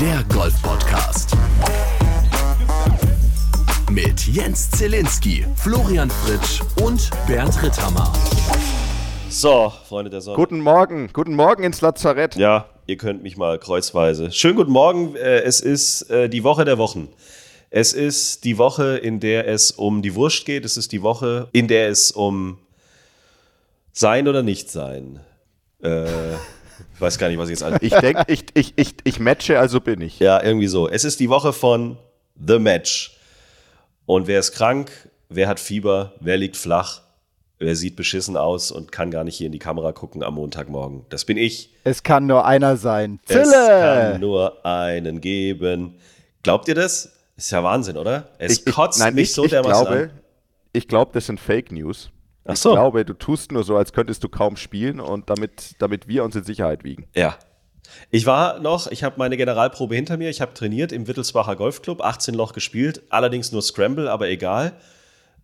[0.00, 1.36] der Golf-Podcast.
[3.90, 8.10] Mit Jens Zielinski, Florian Fritsch und Bernd Ritthammer.
[9.28, 10.36] So, Freunde der Sonne.
[10.36, 12.34] Guten Morgen, guten Morgen ins Lazarett.
[12.36, 14.32] Ja, ihr könnt mich mal kreuzweise.
[14.32, 15.16] Schönen guten Morgen.
[15.16, 17.08] Äh, es ist äh, die Woche der Wochen.
[17.68, 20.64] Es ist die Woche, in der es um die Wurst geht.
[20.64, 22.56] Es ist die Woche, in der es um
[23.92, 25.20] Sein oder Nicht-Sein.
[25.82, 26.06] Äh,
[26.94, 27.78] ich weiß gar nicht, was ich jetzt alles.
[27.82, 30.18] Ich denke, ich, ich, ich, ich matche, also bin ich.
[30.18, 30.88] Ja, irgendwie so.
[30.88, 31.96] Es ist die Woche von
[32.36, 33.16] The Match.
[34.06, 34.90] Und wer ist krank?
[35.28, 36.14] Wer hat Fieber?
[36.20, 37.02] Wer liegt flach?
[37.58, 41.04] Wer sieht beschissen aus und kann gar nicht hier in die Kamera gucken am Montagmorgen?
[41.10, 41.70] Das bin ich.
[41.84, 43.20] Es kann nur einer sein.
[43.28, 44.18] Es kann Zille!
[44.18, 45.96] nur einen geben.
[46.42, 47.12] Glaubt ihr das?
[47.36, 48.28] Ist ja Wahnsinn, oder?
[48.38, 50.10] Es ich, ich, kotzt nein, mich ich, so ich dermaßen glaube, an.
[50.72, 52.10] ich glaube, das sind Fake News.
[52.50, 52.72] Ach Ich so.
[52.72, 56.36] glaube, du tust nur so, als könntest du kaum spielen und damit, damit wir uns
[56.36, 57.06] in Sicherheit wiegen.
[57.14, 57.36] Ja.
[58.10, 62.02] Ich war noch, ich habe meine Generalprobe hinter mir, ich habe trainiert im Wittelsbacher Golfclub,
[62.02, 64.74] 18 Loch gespielt, allerdings nur Scramble, aber egal.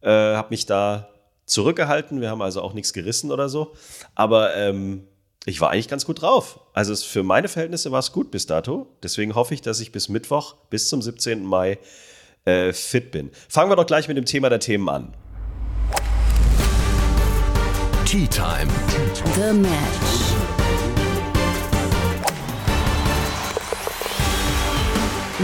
[0.01, 1.09] Äh, habe mich da
[1.47, 3.75] zurückgehalten, wir haben also auch nichts gerissen oder so.
[4.15, 5.05] Aber ähm,
[5.45, 6.61] ich war eigentlich ganz gut drauf.
[6.73, 8.89] Also es, für meine Verhältnisse war es gut bis dato.
[9.03, 11.45] Deswegen hoffe ich, dass ich bis Mittwoch, bis zum 17.
[11.45, 11.79] Mai
[12.45, 13.31] äh, fit bin.
[13.49, 15.15] Fangen wir doch gleich mit dem Thema der Themen an.
[18.17, 18.67] Tea Time.
[19.34, 20.09] The Match.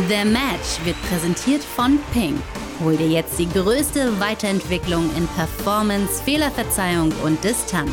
[0.09, 2.41] The Match wird präsentiert von Ping.
[2.83, 7.93] Hol dir jetzt die größte Weiterentwicklung in Performance, Fehlerverzeihung und Distanz.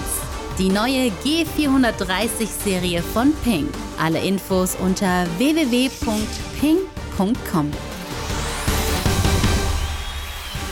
[0.57, 3.67] Die neue G430-Serie von Ping.
[4.01, 5.91] Alle Infos unter www.ping.com.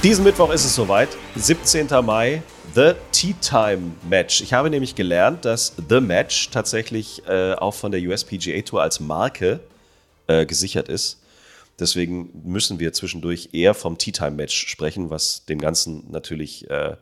[0.01, 1.87] Diesen Mittwoch ist es soweit, 17.
[2.05, 2.41] Mai,
[2.77, 4.39] The Tea Time Match.
[4.39, 8.99] Ich habe nämlich gelernt, dass The Match tatsächlich äh, auch von der USPGA Tour als
[8.99, 9.61] Marke
[10.27, 11.17] äh, gesichert ist.
[11.79, 16.95] Deswegen müssen wir zwischendurch eher vom Tea Time Match sprechen, was dem Ganzen natürlich äh,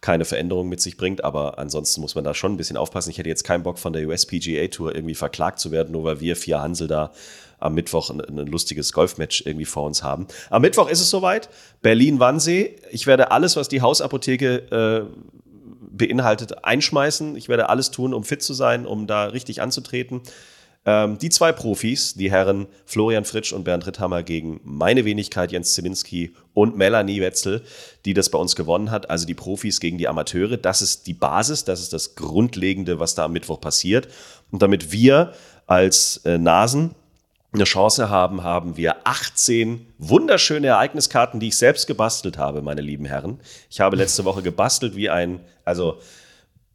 [0.00, 1.24] keine Veränderung mit sich bringt.
[1.24, 3.10] Aber ansonsten muss man da schon ein bisschen aufpassen.
[3.10, 6.20] Ich hätte jetzt keinen Bock von der USPGA Tour irgendwie verklagt zu werden, nur weil
[6.20, 7.12] wir vier Hansel da
[7.58, 10.26] am Mittwoch ein, ein lustiges Golfmatch irgendwie vor uns haben.
[10.50, 11.48] Am Mittwoch ist es soweit.
[11.80, 12.76] Berlin-Wannsee.
[12.90, 15.32] Ich werde alles, was die Hausapotheke äh,
[15.92, 17.36] beinhaltet, einschmeißen.
[17.36, 20.22] Ich werde alles tun, um fit zu sein, um da richtig anzutreten.
[20.84, 25.74] Ähm, die zwei Profis, die Herren Florian Fritsch und Bernd Ritthammer gegen meine Wenigkeit Jens
[25.74, 27.62] Zielinski und Melanie Wetzel,
[28.04, 29.08] die das bei uns gewonnen hat.
[29.08, 30.56] Also die Profis gegen die Amateure.
[30.56, 34.08] Das ist die Basis, das ist das Grundlegende, was da am Mittwoch passiert.
[34.50, 35.34] Und damit wir
[35.66, 36.94] als äh, Nasen
[37.52, 43.04] eine Chance haben, haben wir 18 wunderschöne Ereigniskarten, die ich selbst gebastelt habe, meine lieben
[43.04, 43.40] Herren.
[43.70, 45.98] Ich habe letzte Woche gebastelt wie ein, also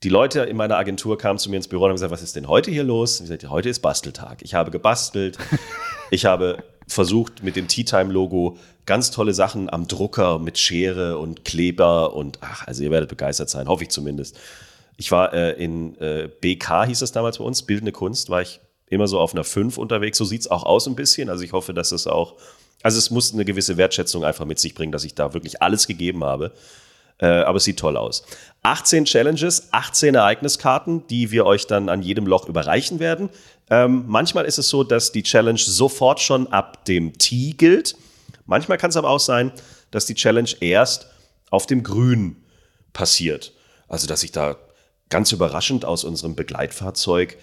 [0.03, 2.35] die Leute in meiner Agentur kamen zu mir ins Büro und haben gesagt, was ist
[2.35, 3.19] denn heute hier los?
[3.19, 4.41] Und ich sagte, heute ist Basteltag.
[4.41, 5.37] Ich habe gebastelt.
[6.11, 11.17] ich habe versucht, mit dem Tea Time Logo ganz tolle Sachen am Drucker mit Schere
[11.17, 14.39] und Kleber und ach, also ihr werdet begeistert sein, hoffe ich zumindest.
[14.95, 18.61] Ich war äh, in äh, BK, hieß das damals bei uns, Bildende Kunst, war ich
[18.87, 20.17] immer so auf einer 5 unterwegs.
[20.17, 21.29] So sieht es auch aus ein bisschen.
[21.29, 22.35] Also ich hoffe, dass es auch,
[22.81, 25.87] also es muss eine gewisse Wertschätzung einfach mit sich bringen, dass ich da wirklich alles
[25.87, 26.53] gegeben habe.
[27.19, 28.23] Äh, aber es sieht toll aus.
[28.63, 33.29] 18 Challenges, 18 Ereigniskarten, die wir euch dann an jedem Loch überreichen werden.
[33.69, 37.95] Ähm, manchmal ist es so, dass die Challenge sofort schon ab dem Tee gilt.
[38.45, 39.51] Manchmal kann es aber auch sein,
[39.91, 41.07] dass die Challenge erst
[41.49, 42.43] auf dem Grün
[42.93, 43.53] passiert.
[43.87, 44.57] Also, dass ich da
[45.09, 47.37] ganz überraschend aus unserem Begleitfahrzeug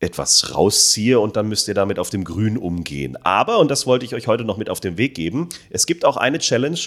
[0.00, 3.16] etwas rausziehe und dann müsst ihr damit auf dem Grün umgehen.
[3.24, 6.04] Aber, und das wollte ich euch heute noch mit auf den Weg geben, es gibt
[6.04, 6.78] auch eine Challenge,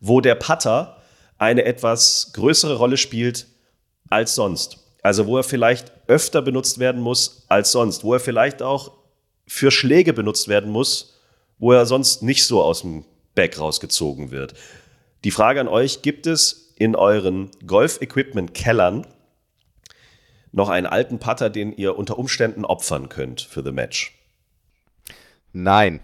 [0.00, 0.99] wo der Putter
[1.40, 3.46] eine etwas größere Rolle spielt
[4.10, 4.78] als sonst.
[5.02, 8.92] Also wo er vielleicht öfter benutzt werden muss als sonst, wo er vielleicht auch
[9.46, 11.18] für Schläge benutzt werden muss,
[11.58, 14.52] wo er sonst nicht so aus dem Back rausgezogen wird.
[15.24, 19.06] Die Frage an euch, gibt es in euren Golf-Equipment-Kellern
[20.52, 24.14] noch einen alten Putter, den ihr unter Umständen opfern könnt für The Match?
[25.52, 26.00] Nein.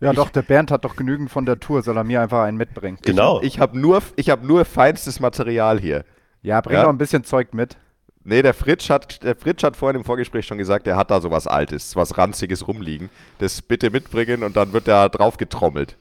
[0.00, 2.56] Ja, doch, der Bernd hat doch genügend von der Tour, soll er mir einfach einen
[2.56, 2.98] mitbringen.
[3.02, 3.40] Genau.
[3.42, 6.04] Ich habe nur, ich hab nur feinstes Material hier.
[6.42, 6.84] Ja, bring Ja.
[6.84, 7.76] doch ein bisschen Zeug mit.
[8.24, 11.20] Nee, der Fritsch hat, der Fritsch hat vorhin im Vorgespräch schon gesagt, er hat da
[11.20, 13.10] sowas Altes, was Ranziges rumliegen.
[13.38, 15.96] Das bitte mitbringen und dann wird da drauf getrommelt.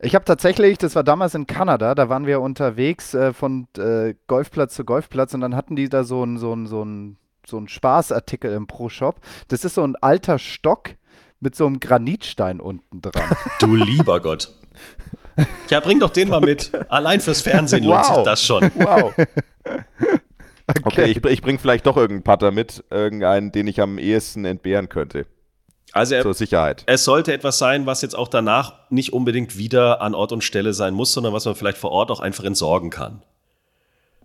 [0.00, 4.14] Ich habe tatsächlich, das war damals in Kanada, da waren wir unterwegs äh, von äh,
[4.28, 7.58] Golfplatz zu Golfplatz und dann hatten die da so einen so ein, so ein, so
[7.58, 9.16] ein Spaßartikel im Pro-Shop.
[9.48, 10.90] Das ist so ein alter Stock
[11.40, 13.36] mit so einem Granitstein unten dran.
[13.60, 14.52] Du lieber Gott.
[15.68, 16.72] Ja, bring doch den mal mit.
[16.88, 18.24] Allein fürs Fernsehen lohnt sich Wow.
[18.24, 18.70] das schon.
[18.74, 19.14] Wow.
[20.84, 24.90] Okay, ich, ich bringe vielleicht doch irgendeinen Putter mit, irgendeinen, den ich am ehesten entbehren
[24.90, 25.24] könnte.
[25.92, 26.82] Also er, zur Sicherheit.
[26.86, 30.74] es sollte etwas sein, was jetzt auch danach nicht unbedingt wieder an Ort und Stelle
[30.74, 33.22] sein muss, sondern was man vielleicht vor Ort auch einfach entsorgen kann.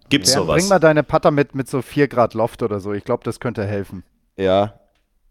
[0.09, 0.57] Gibt's Bernd, sowas?
[0.59, 2.91] bring mal deine Putter mit, mit so 4 Grad Loft oder so.
[2.91, 4.03] Ich glaube, das könnte helfen.
[4.35, 4.73] Ja.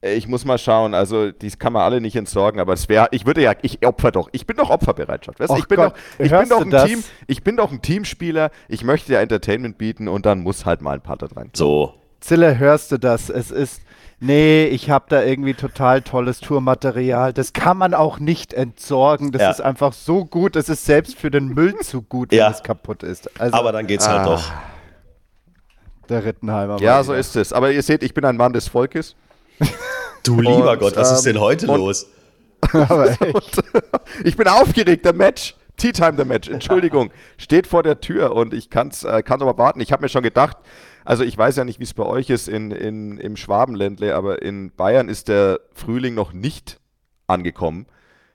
[0.04, 3.24] Ich muss mal schauen, also die kann man alle nicht entsorgen, aber es wäre, ich
[3.24, 5.38] würde ja, ich opfer doch, ich bin doch Opferbereitschaft.
[5.38, 5.50] Weißt?
[5.50, 6.86] Och ich bin Gott, doch, ich bin doch ein das?
[6.86, 10.82] Team, ich bin doch ein Teamspieler, ich möchte ja Entertainment bieten und dann muss halt
[10.82, 11.50] mal ein Putter dran.
[11.54, 11.94] so.
[12.18, 13.30] Zille, hörst du das?
[13.30, 13.80] Es ist.
[14.20, 17.32] Nee, ich habe da irgendwie total tolles Tourmaterial.
[17.32, 19.32] Das kann man auch nicht entsorgen.
[19.32, 19.50] Das Ja.
[19.50, 20.54] ist einfach so gut.
[20.54, 22.50] Das ist selbst für den Müll zu gut, wenn Ja.
[22.50, 23.28] es kaputt ist.
[23.40, 24.24] Also Aber dann geht's halt Ah.
[24.24, 24.52] doch.
[26.08, 26.80] der Rittenheimer.
[26.80, 27.18] Ja, so wieder.
[27.20, 27.52] ist es.
[27.52, 29.16] Aber ihr seht, ich bin ein Mann des Volkes.
[30.24, 32.06] Du lieber Und, Gott, was ist ähm, denn heute und- los?
[32.72, 33.62] Aber echt.
[34.24, 35.54] Ich bin aufgeregt, der Match.
[35.78, 39.56] Tea Time, der Match, Entschuldigung, steht vor der Tür und ich kann's, äh, kann aber
[39.56, 39.80] warten.
[39.80, 40.58] Ich habe mir schon gedacht,
[41.04, 44.42] also ich weiß ja nicht, wie es bei euch ist in, in, im Schwabenländle, aber
[44.42, 46.78] in Bayern ist der Frühling noch nicht
[47.26, 47.86] angekommen.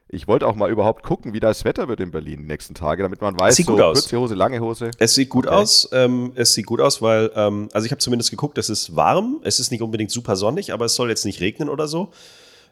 [0.09, 3.03] Ich wollte auch mal überhaupt gucken, wie das Wetter wird in Berlin die nächsten Tage,
[3.03, 3.99] damit man weiß, Sieht so gut aus.
[4.03, 4.91] kurze Hose, lange Hose.
[4.99, 5.55] Es sieht gut Okay.
[5.55, 5.89] aus.
[5.91, 9.41] Ähm, es sieht gut aus, weil, ähm, also ich habe zumindest geguckt, es ist warm.
[9.43, 12.11] Es ist nicht unbedingt super sonnig, aber es soll jetzt nicht regnen oder so.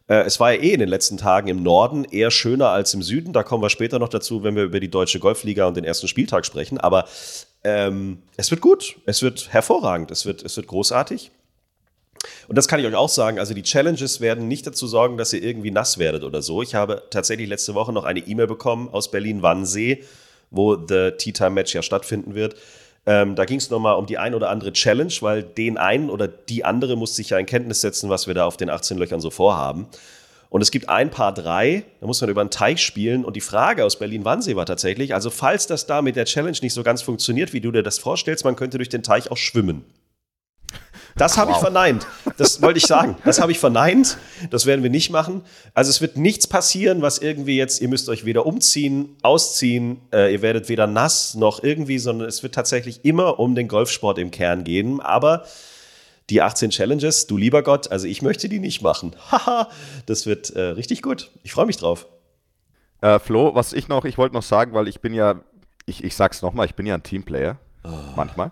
[0.08, 3.02] Äh, es war ja eh in den letzten Tagen im Norden eher schöner als im
[3.02, 3.34] Süden.
[3.34, 6.08] Da kommen wir später noch dazu, wenn wir über die deutsche Golfliga und den ersten
[6.08, 6.78] Spieltag sprechen.
[6.78, 7.06] Aber
[7.66, 8.96] ähm, es wird gut.
[9.06, 10.10] Es wird hervorragend.
[10.12, 11.32] Es wird, es wird großartig.
[12.48, 13.40] Und das kann ich euch auch sagen.
[13.40, 16.62] Also die Challenges werden nicht dazu sorgen, dass ihr irgendwie nass werdet oder so.
[16.62, 20.04] Ich habe tatsächlich letzte Woche noch eine E-Mail bekommen aus Berlin-Wannsee,
[20.52, 22.56] wo The Tea Time Match ja stattfinden wird.
[23.08, 26.28] Ähm, da ging es nochmal um die ein oder andere Challenge, weil den einen oder
[26.28, 29.20] die andere muss sich ja in Kenntnis setzen, was wir da auf den 18 Löchern
[29.20, 29.88] so vorhaben.
[30.50, 33.26] Und es gibt ein paar drei, da muss man über einen Teich spielen.
[33.26, 36.74] Und die Frage aus Berlin-Wannsee war tatsächlich, also falls das da mit der Challenge nicht
[36.74, 39.86] so ganz funktioniert, wie du dir das vorstellst, man könnte durch den Teich auch schwimmen.
[41.18, 42.06] Das habe ich verneint.
[42.38, 43.16] Das wollte ich sagen.
[43.24, 44.18] Das habe ich verneint.
[44.50, 45.44] Das werden wir nicht machen.
[45.74, 50.34] Also es wird nichts passieren, was irgendwie jetzt, ihr müsst euch weder umziehen, ausziehen, äh,
[50.34, 54.30] ihr werdet weder nass noch irgendwie, sondern es wird tatsächlich immer um den Golfsport im
[54.30, 55.00] Kern gehen.
[55.00, 55.46] Aber
[56.30, 59.16] die 18 Challenges, du lieber Gott, also ich möchte die nicht machen.
[59.32, 59.70] Haha,
[60.08, 61.32] das wird äh, richtig gut.
[61.44, 62.08] Ich freue mich drauf.
[63.00, 65.40] Äh, Flo, was ich noch, ich wollte noch sagen, weil ich bin ja,
[65.86, 67.58] ich, ich sag's nochmal, ich bin ja ein Teamplayer.
[68.16, 68.52] Manchmal.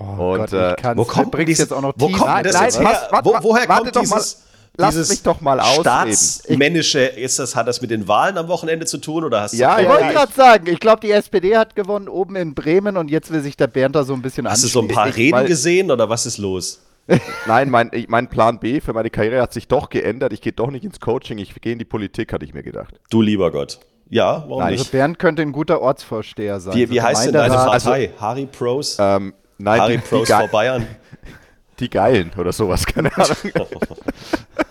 [0.00, 0.98] Oh Und, Gott, äh, ich kann's.
[0.98, 3.08] wo kommt dieses- jetzt auch noch wo kommt das jetzt her?
[3.22, 4.16] Wo, woher kommt doch mal.
[4.18, 4.42] dieses,
[4.76, 5.80] Lass dieses mich doch mal ausreden.
[5.80, 9.56] staatsmännische, ist das, hat das mit den Wahlen am Wochenende zu tun oder hast du
[9.58, 13.10] Ja, Ich wollte gerade sagen, ich glaube, die SPD hat gewonnen oben in Bremen und
[13.10, 15.36] jetzt will sich der Bernd da so ein bisschen Hast du so ein paar Reden
[15.36, 16.80] weil- gesehen oder was ist los?
[17.46, 20.32] Nein, mein, mein Plan B für meine Karriere hat sich doch geändert.
[20.34, 23.00] Ich gehe doch nicht ins Coaching, ich gehe in die Politik, hatte ich mir gedacht.
[23.10, 23.80] Du lieber Gott.
[24.10, 24.92] Ja, warum Nein, Also nicht?
[24.92, 26.74] Bernd könnte ein guter Ortsvorsteher sein.
[26.74, 27.82] Wie, wie heißt denn deine Gemeinderat.
[27.82, 28.10] Partei?
[28.20, 28.96] Harry Pros?
[29.00, 30.86] Ähm, nein, Harry die, die, Pros Ge vor Bayern?
[31.80, 33.36] die Geilen oder sowas, keine Ahnung.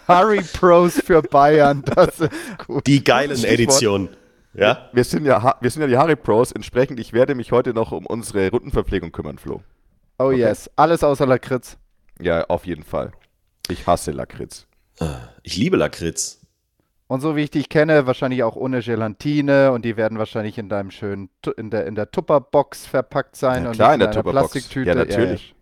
[0.07, 2.31] Harry Pros für Bayern, das ist
[2.65, 2.87] gut.
[2.87, 3.43] Die geilen.
[3.43, 4.09] Editionen.
[4.53, 4.89] Ja?
[4.91, 7.91] Wir sind, ja, wir sind ja die Harry Pros, entsprechend, ich werde mich heute noch
[7.91, 9.61] um unsere Rundenverpflegung kümmern, Flo.
[10.17, 11.77] Oh yes, alles außer Lakritz.
[12.19, 13.11] Ja, auf jeden Fall.
[13.69, 14.65] Ich hasse Lakritz.
[15.43, 16.39] Ich liebe Lakritz.
[17.07, 20.67] Und so wie ich dich kenne, wahrscheinlich auch ohne Gelatine und die werden wahrscheinlich in
[20.67, 24.07] deinem schönen, in der, in der Tupperbox verpackt sein Ja, und klar, nicht in der
[24.09, 24.51] einer Tupperbox.
[24.51, 24.89] Plastiktüte.
[24.89, 25.55] Ja, natürlich.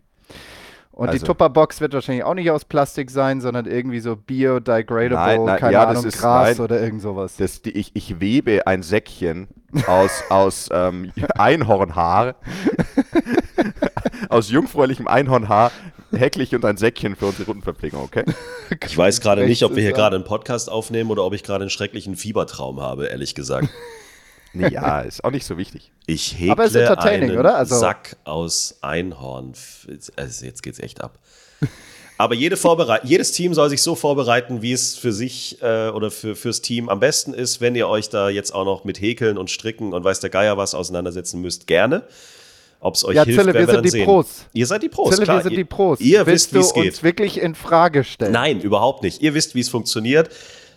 [0.90, 5.14] Und die Also- Tupperbox wird wahrscheinlich auch nicht aus Plastik sein, sondern irgendwie so biodegradable,
[5.36, 6.60] Nein, nein, keine ja, das Ahnung, ist- Gras nein.
[6.64, 7.36] oder irgend sowas.
[7.36, 9.46] Das, die, ich, ich webe ein Säckchen
[9.86, 12.34] aus, aus ähm, Einhornhaar,
[14.30, 15.70] aus jungfräulichem Einhornhaar,
[16.16, 18.24] häkle ich und ein Säckchen für unsere Rundenverpflegung, okay?
[18.84, 21.62] Ich weiß gerade nicht, ob wir hier gerade einen Podcast aufnehmen oder ob ich gerade
[21.62, 23.68] einen schrecklichen Fiebertraum habe, ehrlich gesagt.
[24.52, 25.92] Nee, ja, ist auch nicht so wichtig.
[26.06, 27.56] Ich häkle Aber es ist entertaining, einen oder?
[27.56, 29.52] Also- Sack aus Einhorn.
[30.16, 31.18] Also jetzt geht's echt ab.
[32.16, 36.10] Aber jede Vorberei jedes Team soll sich so vorbereiten, wie es für sich äh, oder
[36.10, 37.60] für, fürs Team am besten ist.
[37.60, 40.56] Wenn ihr euch da jetzt auch noch mit Häkeln und Stricken und weiß der Geier
[40.56, 42.04] was auseinandersetzen müsst, gerne.
[42.80, 44.04] Ob es euch Ja, hilft, Zille, wir werden sind dann die sehen.
[44.04, 44.46] Pros.
[44.52, 45.36] Ihr seid die Pros, Zille, klar.
[45.38, 46.00] wir sind Ihr- die Pros.
[46.00, 46.92] Ihr Willst wisst, wie es geht.
[46.94, 48.32] uns wirklich in Frage stellen?
[48.32, 49.22] Nein, überhaupt nicht.
[49.22, 50.30] Ihr wisst, wie es funktioniert.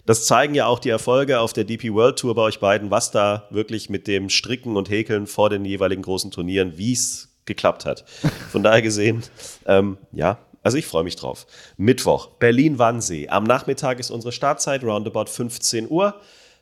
[0.06, 3.12] Das zeigen ja auch die Erfolge auf der DP World Tour bei euch beiden, was
[3.12, 7.86] da wirklich mit dem Stricken und Häkeln vor den jeweiligen großen Turnieren, wie es geklappt
[7.86, 8.06] hat.
[8.52, 9.22] Von daher gesehen,
[9.68, 11.46] ähm, ja, also ich freue mich drauf.
[11.78, 13.28] Mittwoch, Berlin-Wannsee.
[13.30, 16.16] Am Nachmittag ist unsere Startzeit, roundabout 15 Uhr.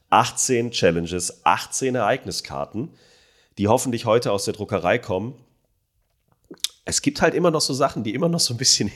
[0.10, 2.89] 18 Challenges, 18 Ereigniskarten,
[3.57, 5.33] die hoffentlich heute aus der Druckerei kommen.
[6.85, 8.89] Es gibt halt immer noch so Sachen, die immer noch so ein bisschen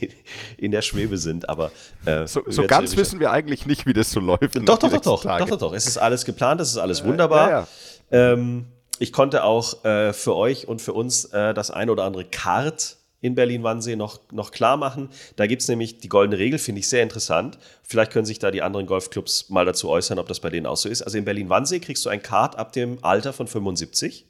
[0.58, 1.72] in, der Schwebe sind, aber
[2.06, 4.56] äh, So, so ganz wissen wir eigentlich nicht, wie das so läuft.
[4.56, 5.74] Doch, doch, doch, doch, doch, doch, doch.
[5.74, 7.50] Es ist alles geplant, es ist alles wunderbar.
[7.50, 7.68] Ja,
[8.12, 8.68] Ähm,
[9.00, 12.98] ich konnte auch äh, für euch und für uns äh, das ein oder andere Kart
[13.20, 15.10] in Berlin-Wannsee noch, noch klar machen.
[15.36, 17.58] Da gibt es nämlich die goldene Regel, finde ich sehr interessant.
[17.84, 20.78] Vielleicht können sich da die anderen Golfclubs mal dazu äußern, ob das bei denen auch
[20.78, 21.02] so ist.
[21.02, 24.26] Also in Berlin-Wannsee kriegst du ein Card ab dem Alter von 75.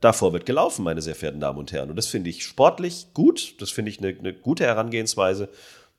[0.00, 1.90] Davor wird gelaufen, meine sehr verehrten Damen und Herren.
[1.90, 3.60] Und das finde ich sportlich gut.
[3.60, 5.48] Das finde ich eine, eine gute Herangehensweise.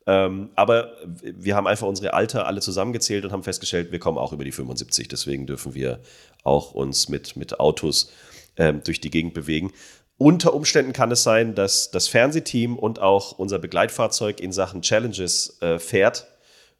[0.07, 4.33] Ähm, aber wir haben einfach unsere Alter alle zusammengezählt und haben festgestellt, wir kommen auch
[4.33, 5.07] über die 75.
[5.07, 5.99] Deswegen dürfen wir
[6.43, 8.11] auch uns mit, mit Autos
[8.57, 9.71] ähm, durch die Gegend bewegen.
[10.17, 15.61] Unter Umständen kann es sein, dass das Fernsehteam und auch unser Begleitfahrzeug in Sachen Challenges
[15.61, 16.27] äh, fährt.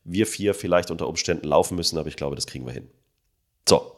[0.04, 2.90] Wir vier vielleicht unter Umständen laufen müssen, aber ich glaube, das kriegen wir hin.
[3.68, 3.95] So.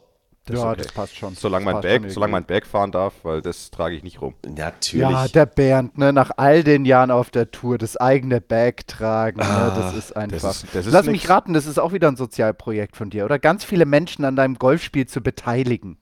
[0.48, 0.82] Das ja, okay.
[0.82, 1.34] das passt schon.
[1.34, 4.34] Solange mein, Berg, solange mein Berg fahren darf, weil das trage ich nicht rum.
[4.46, 5.10] Natürlich.
[5.10, 9.42] Ja, der Bernd, ne, nach all den Jahren auf der Tour, das eigene Bag tragen,
[9.42, 10.40] ah, ne, das ist einfach.
[10.40, 11.12] Das ist, das ist Lass nix.
[11.12, 13.38] mich raten, das ist auch wieder ein Sozialprojekt von dir, oder?
[13.38, 15.98] Ganz viele Menschen an deinem Golfspiel zu beteiligen.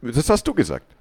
[0.00, 0.96] Das hast du gesagt.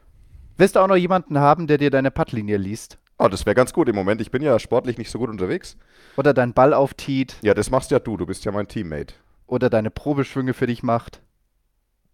[0.58, 2.98] Willst du auch noch jemanden haben, der dir deine Puttlinie liest?
[3.18, 4.20] Oh, das wäre ganz gut im Moment.
[4.20, 5.78] Ich bin ja sportlich nicht so gut unterwegs.
[6.18, 7.36] Oder deinen Ball auftiet.
[7.42, 8.18] Ja, das machst ja du.
[8.18, 9.14] Du bist ja mein Teammate.
[9.48, 11.22] Oder deine Probeschwünge für dich macht.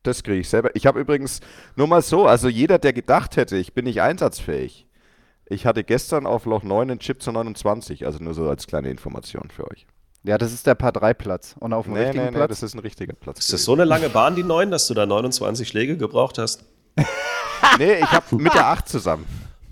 [0.04, 0.70] Das kriege ich selber.
[0.74, 1.42] Ich habe übrigens
[1.76, 4.88] nur mal so, also jeder, der gedacht hätte, ich bin nicht einsatzfähig.
[5.50, 8.90] Ich hatte gestern auf Loch 9 einen Chip zu 29, also nur so als kleine
[8.90, 9.88] Information für euch.
[10.24, 11.56] Ja, das ist der Paar 3 Platz.
[11.60, 12.42] Und auf dem nee, richtigen nee, Platz?
[12.42, 13.40] Nee, das ist ein richtiger Platz.
[13.40, 16.66] Ist das so eine lange Bahn, die 9, dass du da 29 Schläge gebraucht hast?
[17.78, 19.26] nee, ich habe mit der 8 zusammen.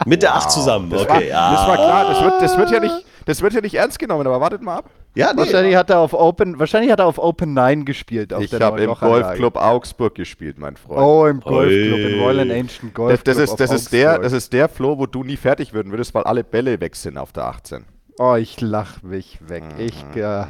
[0.05, 1.11] Mit der 8 zusammen, das okay.
[1.11, 1.51] War, ja.
[1.51, 4.25] Das war klar, das wird, das, wird ja nicht, das wird ja nicht ernst genommen,
[4.25, 4.89] aber wartet mal ab.
[5.15, 8.33] Ja, nee, wahrscheinlich, hat er auf Open, wahrscheinlich hat er auf Open 9 gespielt.
[8.39, 11.01] ich habe im Golfclub Augsburg gespielt, mein Freund.
[11.01, 14.51] Oh, im Golfclub, im Royal Ancient Golf das, das, ist, das, ist der, das ist
[14.51, 17.45] der Flo, wo du nie fertig werden würdest, weil alle Bälle weg sind auf der
[17.45, 17.85] 18.
[18.17, 19.63] Oh, ich lach mich weg.
[19.77, 20.19] Ich, äh,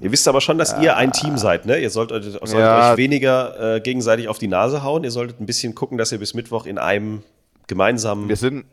[0.00, 1.78] ihr wisst aber schon, dass ihr ein Team seid, ne?
[1.78, 2.92] Ihr sollt, solltet ja.
[2.92, 5.02] euch weniger äh, gegenseitig auf die Nase hauen.
[5.02, 7.22] Ihr solltet ein bisschen gucken, dass ihr bis Mittwoch in einem
[7.66, 8.28] gemeinsamen.
[8.28, 8.66] Wir sind,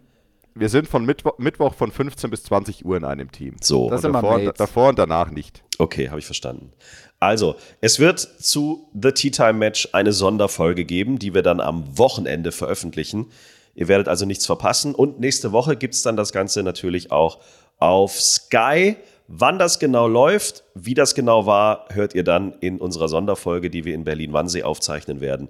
[0.59, 3.55] wir sind von Mittwoch, Mittwoch von 15 bis 20 Uhr in einem Team.
[3.61, 3.89] So.
[3.89, 5.63] Das und davor, und, davor und danach nicht.
[5.77, 6.71] Okay, habe ich verstanden.
[7.19, 11.97] Also, es wird zu The Tea Time Match eine Sonderfolge geben, die wir dann am
[11.97, 13.27] Wochenende veröffentlichen.
[13.73, 14.95] Ihr werdet also nichts verpassen.
[14.95, 17.39] Und nächste Woche gibt es dann das Ganze natürlich auch
[17.77, 18.97] auf Sky.
[19.27, 23.83] Wann das genau läuft, wie das genau war, hört ihr dann in unserer Sonderfolge, die
[23.83, 25.49] wir in Berlin-Wannsee aufzeichnen werden,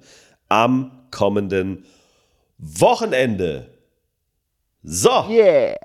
[0.50, 1.86] am kommenden
[2.58, 3.77] Wochenende.
[4.90, 5.26] So.
[5.30, 5.76] Yeah.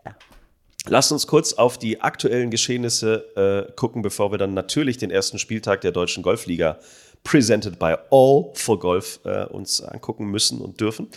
[0.87, 5.41] Lasst uns kurz auf die aktuellen Geschehnisse äh, gucken, bevor wir dann natürlich den ersten
[5.41, 6.79] Spieltag der Deutschen Golfliga
[7.25, 11.09] presented by All for Golf äh, uns angucken müssen und dürfen.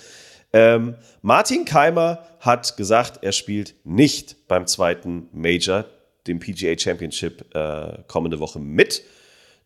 [0.51, 5.86] Ähm, Martin Keimer hat gesagt, er spielt nicht beim zweiten Major,
[6.25, 9.04] dem PGA Championship, äh, kommende Woche mit.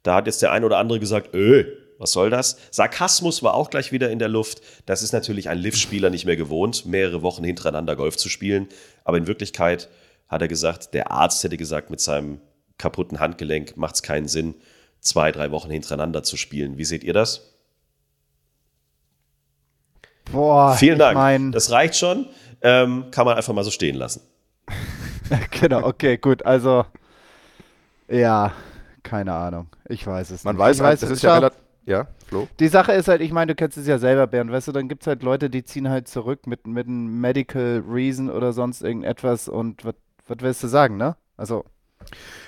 [0.03, 1.65] Da hat jetzt der ein oder andere gesagt, öh,
[1.99, 2.57] was soll das?
[2.71, 4.61] Sarkasmus war auch gleich wieder in der Luft.
[4.85, 8.69] Das ist natürlich ein Liv-Spieler nicht mehr gewohnt, mehrere Wochen hintereinander Golf zu spielen.
[9.03, 9.89] Aber in Wirklichkeit
[10.29, 12.39] hat er gesagt, der Arzt hätte gesagt, mit seinem
[12.77, 14.55] kaputten Handgelenk macht es keinen Sinn,
[15.01, 16.77] zwei, drei Wochen hintereinander zu spielen.
[16.77, 17.53] Wie seht ihr das?
[20.31, 21.15] Boah, Vielen Dank.
[21.15, 21.51] Mein...
[21.51, 22.27] Das reicht schon.
[22.61, 24.21] Ähm, kann man einfach mal so stehen lassen.
[25.59, 26.45] genau, okay, gut.
[26.45, 26.85] Also,
[28.07, 28.53] ja,
[29.03, 29.67] keine Ahnung.
[29.89, 30.59] Ich weiß es man nicht.
[30.59, 31.68] Man weiß, halt, das ist ja relativ.
[31.89, 32.47] Ja, Flo.
[32.59, 34.87] Die Sache ist halt, ich meine, du kennst es ja selber, Bernd, weißt du, dann
[34.87, 38.83] gibt es halt Leute, die ziehen halt zurück mit, mit einem Medical Reason oder sonst
[38.83, 39.95] irgendetwas und was
[40.27, 41.15] willst du sagen, ne?
[41.35, 41.65] Also.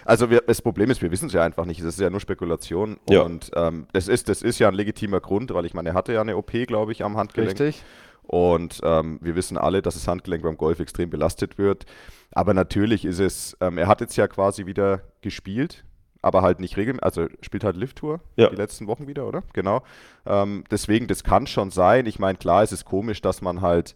[0.05, 1.79] Also wir, das Problem ist, wir wissen es ja einfach nicht.
[1.79, 2.99] Es ist ja nur Spekulation.
[3.09, 3.23] Ja.
[3.23, 6.13] Und ähm, das, ist, das ist ja ein legitimer Grund, weil ich meine, er hatte
[6.13, 7.59] ja eine OP, glaube ich, am Handgelenk.
[7.59, 7.83] Richtig.
[8.21, 11.85] Und ähm, wir wissen alle, dass das Handgelenk beim Golf extrem belastet wird.
[12.31, 15.83] Aber natürlich ist es, ähm, er hat jetzt ja quasi wieder gespielt,
[16.21, 18.49] aber halt nicht regelmäßig, also spielt halt Lift-Tour ja.
[18.49, 19.43] die letzten Wochen wieder, oder?
[19.53, 19.83] Genau.
[20.25, 22.05] Ähm, deswegen, das kann schon sein.
[22.05, 23.95] Ich meine, klar, es ist komisch, dass man halt,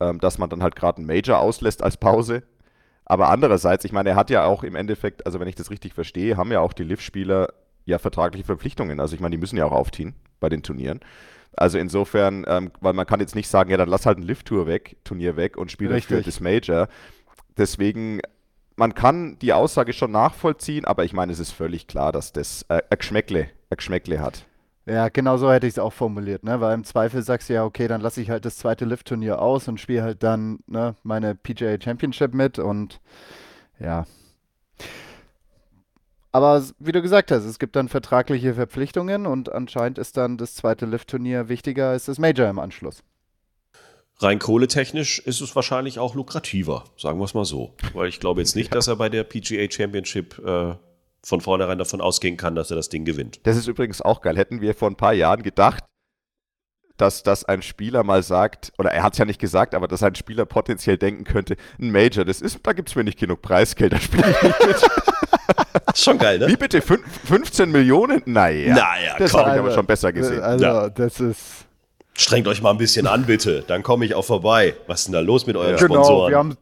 [0.00, 2.42] ähm, dass man dann halt gerade einen Major auslässt als Pause.
[3.04, 5.94] Aber andererseits, ich meine, er hat ja auch im Endeffekt, also wenn ich das richtig
[5.94, 7.52] verstehe, haben ja auch die Liv-Spieler
[7.84, 9.00] ja vertragliche Verpflichtungen.
[9.00, 11.00] Also ich meine, die müssen ja auch aufziehen bei den Turnieren.
[11.56, 14.66] Also insofern, ähm, weil man kann jetzt nicht sagen, ja, dann lass halt ein Lift-Tour
[14.66, 16.88] weg, Turnier weg und spiel dafür das Major.
[17.56, 18.20] Deswegen,
[18.80, 22.64] man kann die Aussage schon nachvollziehen, aber ich meine, es ist völlig klar, dass das
[22.70, 24.46] äh, ein Geschmäckle, ein Geschmäckle hat.
[24.86, 26.62] Ja, genau so hätte ich es auch formuliert, ne?
[26.62, 29.68] Weil im Zweifel sagst du ja, okay, dann lasse ich halt das zweite Lift-Turnier aus
[29.68, 33.02] und spiele halt dann ne, meine PGA Championship mit und
[33.78, 34.06] ja.
[36.32, 40.54] Aber wie du gesagt hast, es gibt dann vertragliche Verpflichtungen und anscheinend ist dann das
[40.54, 43.02] zweite Lift-Turnier wichtiger als das Major im Anschluss.
[44.22, 47.74] Rein kohletechnisch ist es wahrscheinlich auch lukrativer, sagen wir es mal so.
[47.94, 50.74] Weil ich glaube jetzt nicht, dass er bei der PGA Championship äh,
[51.22, 53.40] von vornherein davon ausgehen kann, dass er das Ding gewinnt.
[53.44, 54.36] Das ist übrigens auch geil.
[54.36, 55.84] Hätten wir vor ein paar Jahren gedacht,
[56.98, 60.02] dass, dass ein Spieler mal sagt, oder er hat es ja nicht gesagt, aber dass
[60.02, 63.40] ein Spieler potenziell denken könnte, ein Major, das ist, da gibt es mir nicht genug
[63.40, 64.90] Preisgeld, da spiele ich nicht mit.
[65.96, 66.46] Schon geil, ne?
[66.48, 66.82] Wie bitte?
[66.82, 68.22] Fün 15 Millionen?
[68.26, 70.40] Naja, Naja, das habe ich aber schon besser gesehen.
[70.40, 70.88] Also, Ja.
[70.88, 71.66] das ist.
[72.14, 73.64] Strengt euch mal ein bisschen an, bitte.
[73.66, 74.74] Dann komme ich auch vorbei.
[74.86, 76.30] Was ist denn da los mit euren Genau, Sponsoren?
[76.30, 76.56] wir haben,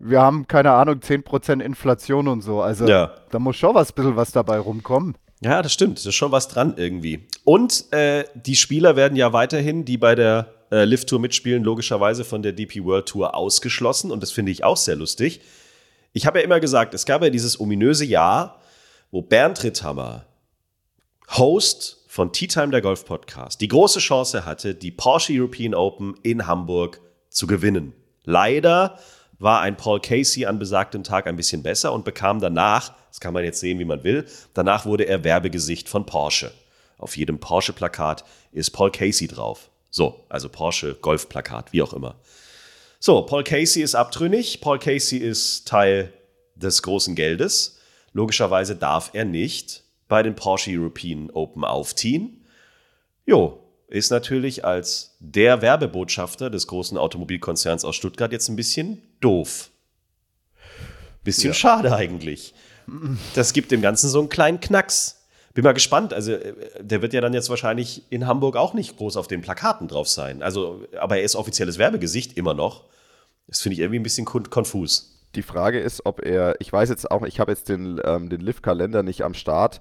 [0.00, 2.60] wir haben, keine Ahnung, 10% Inflation und so.
[2.60, 3.12] Also, Ja.
[3.30, 5.16] da muss schon was bisschen was dabei rumkommen.
[5.40, 6.04] Ja, das stimmt.
[6.04, 7.26] Da ist schon was dran irgendwie.
[7.44, 12.42] Und äh, die Spieler werden ja weiterhin, die bei der äh, Lift-Tour mitspielen, logischerweise von
[12.42, 14.10] der DP World Tour ausgeschlossen.
[14.10, 15.40] Und das finde ich auch sehr lustig.
[16.12, 18.60] Ich habe ja immer gesagt, es gab ja dieses ominöse Jahr,
[19.10, 20.26] wo Bernd Ritthammer,
[21.36, 26.16] Host von Tea Time der Golf Podcast, die große Chance hatte, die Porsche European Open
[26.24, 27.92] in Hamburg zu gewinnen.
[28.24, 28.98] Leider
[29.38, 33.34] war ein Paul Casey an besagtem Tag ein bisschen besser und bekam danach, das kann
[33.34, 36.50] man jetzt sehen, wie man will, danach wurde er Werbegesicht von Porsche.
[36.98, 39.70] Auf jedem Porsche-Plakat ist Paul Casey drauf.
[39.88, 42.16] So, also Porsche Golf-Plakat, wie auch immer.
[42.98, 44.60] So, Paul Casey ist abtrünnig.
[44.60, 46.12] Paul Casey ist Teil
[46.56, 47.78] des großen Geldes.
[48.12, 52.44] Logischerweise darf er nicht bei den Porsche European Open aufziehen.
[53.26, 59.70] Jo, ist natürlich als der Werbebotschafter des großen Automobilkonzerns aus Stuttgart jetzt ein bisschen doof.
[61.24, 62.54] Bisschen schade eigentlich.
[63.34, 65.26] Das gibt dem Ganzen so einen kleinen Knacks.
[65.52, 66.14] Bin mal gespannt.
[66.14, 69.40] Also, äh, der wird ja dann jetzt wahrscheinlich in Hamburg auch nicht groß auf den
[69.42, 70.42] Plakaten drauf sein.
[70.42, 72.84] Also, aber er ist offizielles Werbegesicht immer noch.
[73.46, 75.26] Das finde ich irgendwie ein bisschen kon- konfus.
[75.34, 78.40] Die Frage ist, ob er, ich weiß jetzt auch, ich habe jetzt den, ähm, den
[78.40, 79.80] Lift-Kalender nicht am Start,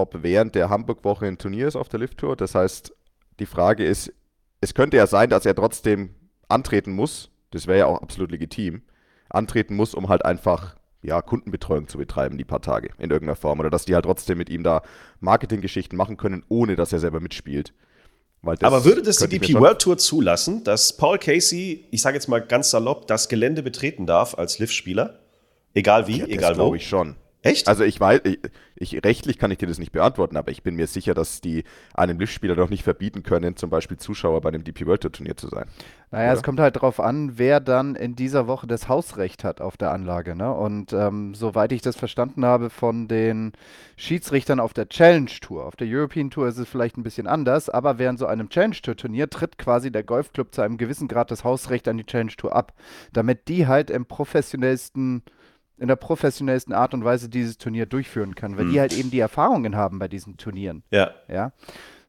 [0.00, 2.36] ob während der Hamburg-Woche ein Turnier ist auf der Lift-Tour.
[2.36, 2.92] Das heißt,
[3.38, 4.12] die Frage ist,
[4.60, 6.14] es könnte ja sein, dass er trotzdem
[6.48, 7.30] antreten muss.
[7.50, 8.82] Das wäre ja auch absolut legitim.
[9.28, 13.60] Antreten muss, um halt einfach ja, Kundenbetreuung zu betreiben, die paar Tage in irgendeiner Form.
[13.60, 14.82] Oder dass die halt trotzdem mit ihm da
[15.20, 17.72] Marketinggeschichten machen können, ohne dass er selber mitspielt.
[18.42, 22.26] Das aber würde das die DP World Tour zulassen, dass Paul Casey, ich sage jetzt
[22.26, 25.20] mal ganz salopp, das Gelände betreten darf als Lift-Spieler?
[25.74, 26.62] Egal wie, Ja, das egal wo.
[26.62, 27.16] glaube ich schon.
[27.42, 27.68] Echt?
[27.68, 28.38] Also ich weiß, ich,
[28.74, 31.64] ich, rechtlich kann ich dir das nicht beantworten, aber ich bin mir sicher, dass die
[31.94, 35.36] einem Liftspieler doch nicht verbieten können, zum Beispiel Zuschauer bei einem DP World Tour Turnier
[35.36, 35.64] zu sein.
[36.10, 36.44] Naja, es Oder?
[36.44, 40.36] kommt halt drauf an, wer dann in dieser Woche das Hausrecht hat auf der Anlage.
[40.36, 40.52] Ne?
[40.52, 43.52] Und ähm, soweit ich das verstanden habe von den
[43.96, 47.70] Schiedsrichtern auf der Challenge Tour, auf der European Tour ist es vielleicht ein bisschen anders,
[47.70, 51.30] aber während so einem Challenge Tour Turnier tritt quasi der Golfclub zu einem gewissen Grad
[51.30, 52.74] das Hausrecht an die Challenge Tour ab,
[53.12, 55.22] damit die halt im professionellsten
[55.80, 59.18] in der professionellsten Art und Weise dieses Turnier durchführen kann, weil die halt eben die
[59.18, 60.84] Erfahrungen haben bei diesen Turnieren.
[60.90, 61.10] ja.
[61.28, 61.52] Ja.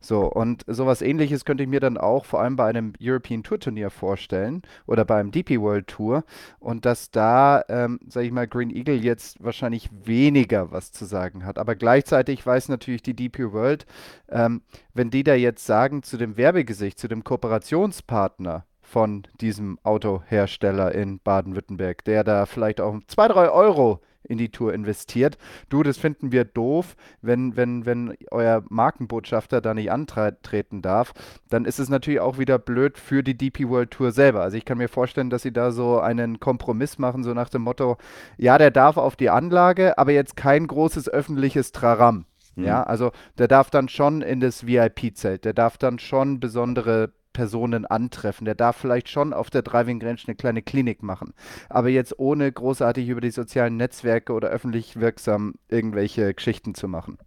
[0.03, 3.59] So, und sowas ähnliches könnte ich mir dann auch vor allem bei einem European Tour
[3.59, 6.23] Turnier vorstellen oder beim DP World Tour
[6.59, 11.45] und dass da, ähm, sag ich mal, Green Eagle jetzt wahrscheinlich weniger was zu sagen
[11.45, 11.59] hat.
[11.59, 13.85] Aber gleichzeitig weiß natürlich die DP World,
[14.27, 14.63] ähm,
[14.95, 21.19] wenn die da jetzt sagen zu dem Werbegesicht, zu dem Kooperationspartner, von diesem Autohersteller in
[21.19, 25.37] Baden-Württemberg, der da vielleicht auch 2, 3 Euro in die Tour investiert.
[25.69, 31.13] Du, das finden wir doof, wenn, wenn, wenn euer Markenbotschafter da nicht antreten darf,
[31.49, 34.41] dann ist es natürlich auch wieder blöd für die DP World Tour selber.
[34.41, 37.61] Also ich kann mir vorstellen, dass sie da so einen Kompromiss machen, so nach dem
[37.61, 37.97] Motto,
[38.37, 42.25] ja, der darf auf die Anlage, aber jetzt kein großes öffentliches Traram.
[42.57, 47.85] Ja, also der darf dann schon in das VIP-Zelt, der darf dann schon besondere Personen
[47.85, 48.45] antreffen.
[48.45, 51.33] Der darf vielleicht schon auf der Driving Range eine kleine Klinik machen,
[51.69, 57.17] aber jetzt ohne großartig über die sozialen Netzwerke oder öffentlich wirksam irgendwelche Geschichten zu machen.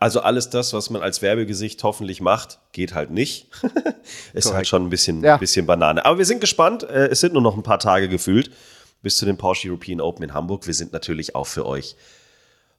[0.00, 3.48] Also alles das, was man als Werbegesicht hoffentlich macht, geht halt nicht.
[4.32, 5.36] ist halt schon ein bisschen, Ja.
[5.36, 6.04] bisschen Banane.
[6.04, 6.82] Aber wir sind gespannt.
[6.82, 8.50] Äh, Es sind nur noch ein paar Tage gefühlt
[9.02, 10.66] bis zu den Porsche European Open in Hamburg.
[10.66, 11.94] Wir sind natürlich auch für euch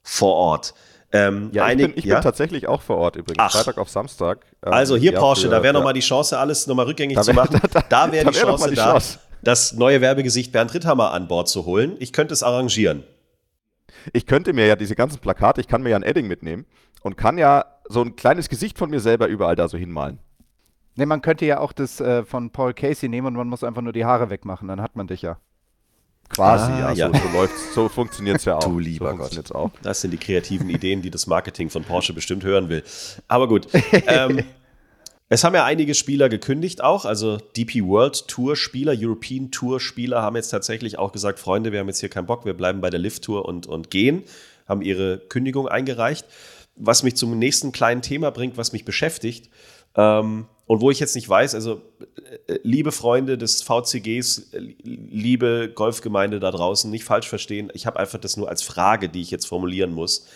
[0.02, 0.74] vor Ort.
[1.12, 2.16] Ähm, Ja, ich, einig- bin, ich ja?
[2.16, 3.38] bin tatsächlich auch vor Ort übrigens.
[3.40, 3.52] Ach.
[3.52, 4.44] Freitag auf Samstag.
[4.64, 7.22] Ähm, Also hier ja, Porsche, für- da wäre nochmal die Chance, alles nochmal rückgängig Da
[7.22, 7.60] zu wär- machen.
[7.72, 9.18] da- Da wäre da die wär Chance die da, Chance.
[9.42, 11.96] das neue Werbegesicht Bernd Ritthammer an Bord zu holen.
[12.00, 13.04] Ich könnte es arrangieren.
[14.12, 16.66] Ich könnte mir ja diese ganzen Plakate, ich kann mir ja ein Edding mitnehmen
[17.02, 20.18] und kann ja so ein kleines Gesicht von mir selber überall da so hinmalen.
[20.96, 23.82] Ne, man könnte ja auch das äh, von Paul Casey nehmen und man muss einfach
[23.82, 25.38] nur die Haare wegmachen, dann hat man dich ja.
[26.28, 27.12] Quasi, Ah, ja, ja.
[27.12, 28.64] So, so läuft's, so funktioniert es ja auch.
[28.64, 29.52] Du lieber so Gott.
[29.52, 29.70] auch.
[29.82, 32.82] Das sind die kreativen Ideen, die das Marketing von Porsche bestimmt hören will.
[33.28, 33.68] Aber gut.
[34.06, 34.44] ähm,
[35.28, 37.04] es haben ja einige Spieler gekündigt auch.
[37.04, 41.80] Also DP World Tour Spieler, European Tour Spieler haben jetzt tatsächlich auch gesagt, Freunde, wir
[41.80, 44.22] haben jetzt hier keinen Bock, wir bleiben bei der Lift Tour und, und gehen.
[44.68, 46.26] Haben ihre Kündigung eingereicht.
[46.76, 49.50] Was mich zum nächsten kleinen Thema bringt, was mich beschäftigt.
[49.96, 51.80] Ähm, und wo ich jetzt nicht weiß, also
[52.48, 57.70] äh, liebe Freunde des VCGs, äh, liebe Golfgemeinde da draußen, nicht falsch verstehen.
[57.74, 60.26] Ich habe einfach das nur als Frage, die ich jetzt formulieren muss.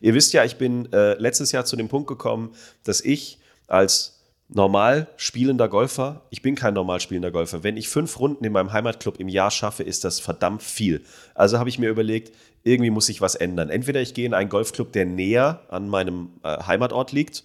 [0.00, 4.22] Ihr wisst ja, ich bin äh, letztes Jahr zu dem Punkt gekommen, dass ich als
[4.48, 6.22] normal spielender Golfer.
[6.30, 7.62] Ich bin kein normal spielender Golfer.
[7.62, 11.02] Wenn ich fünf Runden in meinem Heimatclub im Jahr schaffe, ist das verdammt viel.
[11.34, 13.68] Also habe ich mir überlegt, irgendwie muss ich was ändern.
[13.68, 17.44] Entweder ich gehe in einen Golfclub, der näher an meinem äh, Heimatort liegt.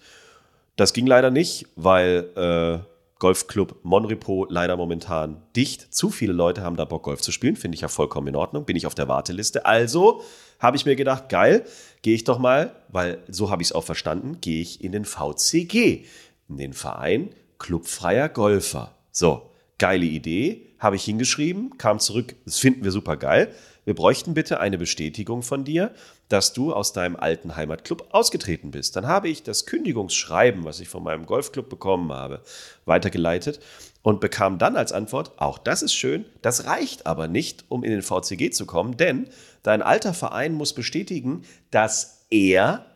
[0.80, 2.78] Das ging leider nicht, weil äh,
[3.18, 5.92] Golfclub Monrepo leider momentan dicht.
[5.92, 7.54] Zu viele Leute haben da Bock, Golf zu spielen.
[7.56, 8.64] Finde ich ja vollkommen in Ordnung.
[8.64, 9.66] Bin ich auf der Warteliste.
[9.66, 10.22] Also
[10.58, 11.66] habe ich mir gedacht, geil,
[12.00, 15.04] gehe ich doch mal, weil so habe ich es auch verstanden, gehe ich in den
[15.04, 16.06] VCG,
[16.48, 18.94] in den Verein Clubfreier Golfer.
[19.12, 23.54] So, geile Idee, habe ich hingeschrieben, kam zurück, das finden wir super geil.
[23.84, 25.92] Wir bräuchten bitte eine Bestätigung von dir,
[26.28, 28.96] dass du aus deinem alten Heimatclub ausgetreten bist.
[28.96, 32.42] Dann habe ich das Kündigungsschreiben, was ich von meinem Golfclub bekommen habe,
[32.84, 33.60] weitergeleitet
[34.02, 37.90] und bekam dann als Antwort, auch das ist schön, das reicht aber nicht, um in
[37.90, 39.28] den VCG zu kommen, denn
[39.62, 42.86] dein alter Verein muss bestätigen, dass er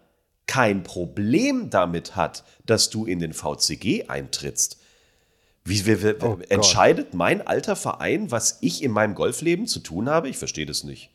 [0.47, 4.79] kein Problem damit hat, dass du in den VCG eintrittst.
[5.67, 10.11] Wie, wie, wie Oh entscheidet mein alter Verein, was ich in meinem Golfleben zu tun
[10.11, 10.29] habe?
[10.29, 11.11] Ich verstehe das nicht.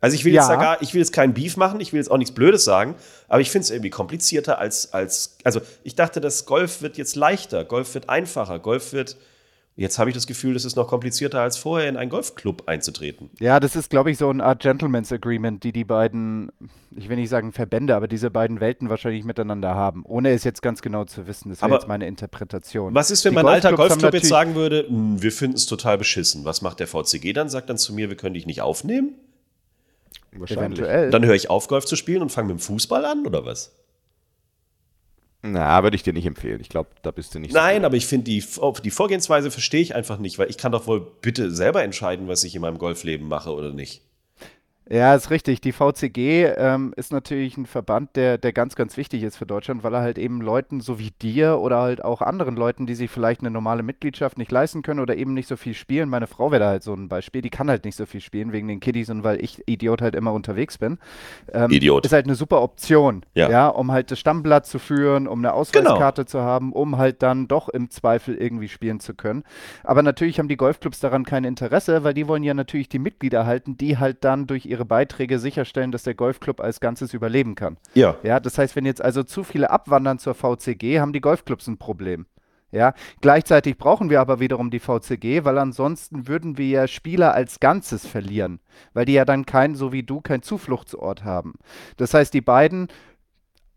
[0.00, 0.42] Also ich will Ja.
[0.42, 2.64] jetzt da gar, ich will jetzt keinen Beef machen, ich will jetzt auch nichts Blödes
[2.64, 2.96] sagen,
[3.28, 7.16] aber ich finde es irgendwie komplizierter als, als, also ich dachte, das Golf wird jetzt
[7.16, 9.16] leichter, Golf wird einfacher, Golf wird,
[9.76, 13.30] jetzt habe ich das Gefühl, es ist noch komplizierter als vorher in einen Golfclub einzutreten.
[13.38, 16.50] Ja, das ist, glaube ich, so eine Art Gentleman's Agreement, die die beiden,
[16.96, 20.62] ich will nicht sagen Verbände, aber diese beiden Welten wahrscheinlich miteinander haben, ohne es jetzt
[20.62, 21.50] ganz genau zu wissen.
[21.50, 22.94] Das wäre jetzt meine Interpretation.
[22.94, 25.98] Was ist, wenn Die mein alter Golfclub jetzt sagen würde, "Hm, wir finden es total
[25.98, 26.44] beschissen.
[26.44, 27.48] Was macht der VCG dann?
[27.48, 29.14] Sagt dann zu mir, wir können dich nicht aufnehmen?
[30.32, 30.80] Wahrscheinlich.
[30.80, 31.10] Eventuell.
[31.10, 33.74] Dann höre ich auf, Golf zu spielen und fange mit dem Fußball an oder was?
[35.42, 36.60] Na, würde ich dir nicht empfehlen.
[36.60, 38.44] Ich glaube, da bist du nicht Nein, aber ich finde die,
[38.82, 42.42] die Vorgehensweise verstehe ich einfach nicht, weil ich kann doch wohl bitte selber entscheiden, was
[42.44, 44.02] ich in meinem Golfleben mache oder nicht.
[44.88, 45.60] Ja, ist richtig.
[45.60, 49.82] Die VCG ähm, ist natürlich ein Verband, der, der ganz, ganz wichtig ist für Deutschland,
[49.82, 53.10] weil er halt eben Leuten so wie dir oder halt auch anderen Leuten, die sich
[53.10, 56.08] vielleicht eine normale Mitgliedschaft nicht leisten können oder eben nicht so viel spielen.
[56.08, 58.52] Meine Frau wäre da halt so ein Beispiel, die kann halt nicht so viel spielen
[58.52, 60.98] wegen den Kiddies und weil ich Idiot halt immer unterwegs bin.
[61.52, 62.06] Ähm, Idiot.
[62.06, 63.50] Ist halt eine super Option, Ja.
[63.50, 67.48] ja, um halt das Stammblatt zu führen, um eine Ausweiskarte zu haben, um halt dann
[67.48, 69.42] doch im Zweifel irgendwie spielen zu können.
[69.82, 73.46] Aber natürlich haben die Golfclubs daran kein Interesse, weil die wollen ja natürlich die Mitglieder
[73.46, 77.76] halten, die halt dann durch ihre Beiträge sicherstellen, dass der Golfclub als Ganzes überleben kann.
[77.94, 78.16] Ja.
[78.22, 81.78] Ja, das heißt, wenn jetzt also zu viele abwandern zur VCG, haben die Golfclubs ein
[81.78, 82.26] Problem.
[82.72, 87.60] Ja, gleichzeitig brauchen wir aber wiederum die VCG, weil ansonsten würden wir ja Spieler als
[87.60, 88.60] Ganzes verlieren,
[88.92, 91.54] weil die ja dann kein, so wie du, kein Zufluchtsort haben.
[91.96, 92.88] Das heißt, die beiden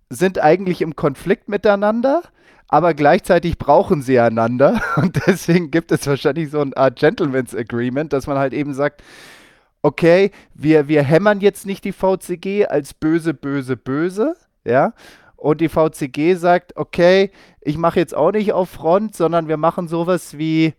[0.09, 2.23] sind eigentlich im Konflikt miteinander,
[2.67, 8.11] aber gleichzeitig brauchen sie einander und deswegen gibt es wahrscheinlich so eine Art Gentleman's Agreement,
[8.11, 9.03] dass man halt eben sagt,
[9.81, 14.93] okay, wir, wir hämmern jetzt nicht die VCG als böse, böse, böse, ja,
[15.35, 19.87] und die VCG sagt, okay, ich mache jetzt auch nicht auf Front, sondern wir machen
[19.87, 20.73] sowas wie,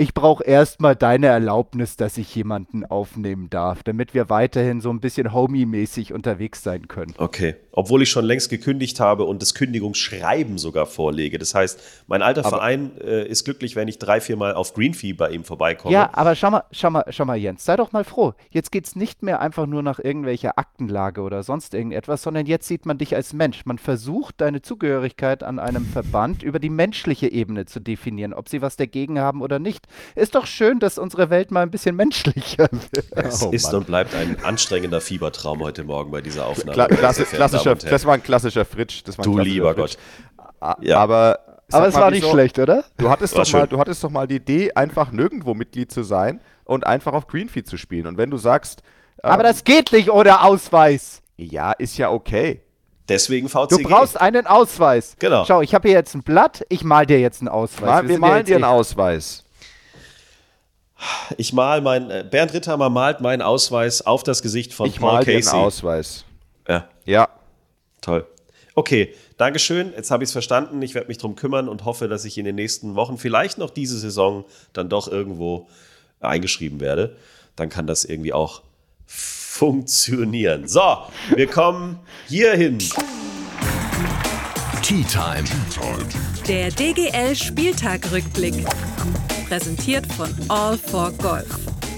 [0.00, 4.98] ich brauche erstmal deine Erlaubnis, dass ich jemanden aufnehmen darf, damit wir weiterhin so ein
[4.98, 7.12] bisschen homie-mäßig unterwegs sein können.
[7.18, 7.56] Okay.
[7.72, 11.38] Obwohl ich schon längst gekündigt habe und das Kündigungsschreiben sogar vorlege.
[11.38, 15.12] Das heißt, mein alter Verein äh, ist glücklich, wenn ich drei, vier Mal auf Greenfee
[15.12, 15.92] bei ihm vorbeikomme.
[15.92, 18.32] Ja, aber schau mal, schau mal, schau mal, Jens, sei doch mal froh.
[18.50, 22.66] Jetzt geht es nicht mehr einfach nur nach irgendwelcher Aktenlage oder sonst irgendetwas, sondern jetzt
[22.66, 23.66] sieht man dich als Mensch.
[23.66, 28.62] Man versucht, deine Zugehörigkeit an einem Verband über die menschliche Ebene zu definieren, ob sie
[28.62, 29.86] was dagegen haben oder nicht.
[30.14, 33.06] Ist doch schön, dass unsere Welt mal ein bisschen menschlicher wird.
[33.12, 33.74] Es Oh, ist Mann.
[33.76, 36.72] und bleibt ein anstrengender Fiebertraum heute Morgen bei dieser Aufnahme.
[36.72, 39.02] Kla klasse, klassischer, das war ein klassischer Fritsch.
[39.04, 39.96] Das war ein Du klassischer lieber Fritsch.
[40.36, 40.48] Gott.
[40.60, 40.98] A- Ja.
[40.98, 41.38] Aber,
[41.72, 42.84] Aber es war nicht wieso- schlecht, oder?
[42.98, 46.02] Du hattest, War doch mal, du hattest doch mal die Idee, einfach nirgendwo Mitglied zu
[46.02, 48.06] sein und einfach auf Greenfeed zu spielen.
[48.06, 48.82] Und wenn du sagst,
[49.22, 51.22] ähm, Aber das geht nicht ohne Ausweis.
[51.36, 52.62] ja, ist ja okay.
[53.08, 53.82] Deswegen Du VCG.
[53.82, 55.16] brauchst einen Ausweis.
[55.18, 55.44] Genau.
[55.44, 57.88] Schau, ich habe hier jetzt ein Blatt, ich mal dir jetzt einen Ausweis.
[57.88, 59.44] Mal, wir ja malen dir einen Ausweis.
[61.38, 65.12] Ich mal mein, äh, Bernd Ritthammer malt meinen Ausweis auf das Gesicht von Ich Paul
[65.12, 65.54] mal Casey.
[65.58, 66.24] Ausweis.
[66.68, 67.28] Ja, Ja.
[68.00, 68.26] toll.
[68.74, 69.92] Okay, Dankeschön.
[69.96, 70.80] Jetzt habe ich es verstanden.
[70.82, 73.70] Ich werde mich darum kümmern und hoffe, dass ich in den nächsten Wochen, vielleicht noch
[73.70, 75.66] diese Saison, dann doch irgendwo
[76.20, 77.16] eingeschrieben werde.
[77.56, 78.62] Dann kann das irgendwie auch
[79.06, 80.68] funktionieren.
[80.68, 80.98] So,
[81.34, 82.78] wir kommen hierhin.
[84.82, 85.44] Tea Time.
[86.46, 88.64] Der DGL Spieltag-Rückblick.
[89.50, 91.44] Präsentiert von All for Golf.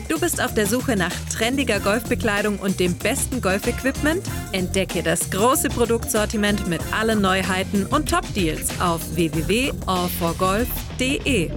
[0.09, 4.23] Du bist auf der Suche nach trendiger Golfbekleidung und dem besten Golfequipment?
[4.53, 11.51] Entdecke das große Produktsortiment mit allen Neuheiten und Top-Deals auf www.allforgolf.de.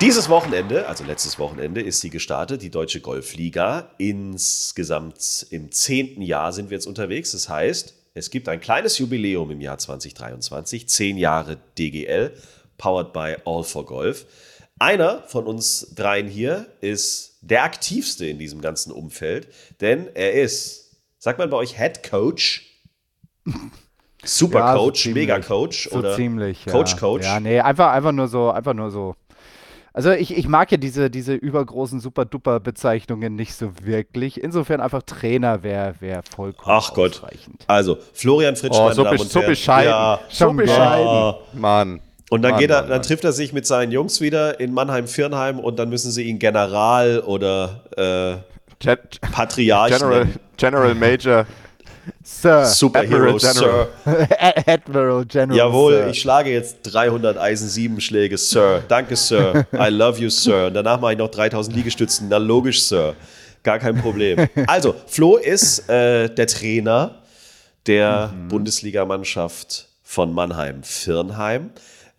[0.00, 3.92] Dieses Wochenende, also letztes Wochenende, ist sie gestartet, die Deutsche Golfliga.
[3.98, 7.30] Insgesamt im zehnten Jahr sind wir jetzt unterwegs.
[7.30, 12.34] Das heißt, es gibt ein kleines Jubiläum im Jahr 2023, zehn Jahre DGL,
[12.82, 14.26] powered by All for Golf.
[14.78, 19.46] Einer von uns dreien hier ist der aktivste in diesem ganzen Umfeld,
[19.80, 22.66] denn er ist, sagt man bei euch Head Coach,
[24.24, 25.26] Super Ja, so Coach, ziemlich.
[25.28, 26.64] Mega Coach So oder ziemlich.
[26.64, 26.72] Ja.
[26.72, 27.24] Coach Coach?
[27.24, 29.14] Ja, nee, einfach, einfach nur so, einfach nur so.
[29.92, 34.40] Also ich, ich mag ja diese, diese übergroßen Super-Duper-Bezeichnungen nicht so wirklich.
[34.42, 37.16] Insofern einfach Trainer wäre wär vollkommen Ach Gott.
[37.16, 37.64] ausreichend.
[37.66, 39.50] Also, Florian Fritsch, Oh, meine so, Damen und so Herren.
[39.50, 39.90] bescheiden.
[39.90, 40.20] Ja.
[40.30, 41.34] so bescheiden.
[41.52, 42.00] Mann.
[42.32, 43.02] Und dann Mann, geht er, Mann, dann Mann.
[43.02, 47.20] trifft er sich mit seinen Jungs wieder in Mannheim-Firnheim und dann müssen sie ihn General
[47.20, 48.38] oder äh,
[48.78, 48.96] Gen
[49.30, 50.40] Patriarch General, nennen.
[50.56, 51.46] General Major.
[52.24, 53.88] Sir, Superhero, Admiral General.
[54.02, 54.66] Sir.
[54.66, 55.58] Admiral General.
[55.58, 56.08] Jawohl, Sir.
[56.08, 58.82] ich schlage jetzt 300 Eisen 7 Schläge, Sir.
[58.88, 59.66] Danke, Sir.
[59.74, 60.68] I love you, Sir.
[60.68, 62.28] Und danach mache ich noch 3000 Liegestützen.
[62.30, 63.14] Na logisch, Sir.
[63.62, 64.48] Gar kein Problem.
[64.66, 67.16] Also, Flo ist äh, der Trainer
[67.86, 71.72] der Bundesligamannschaft von Mannheim-Firnheim.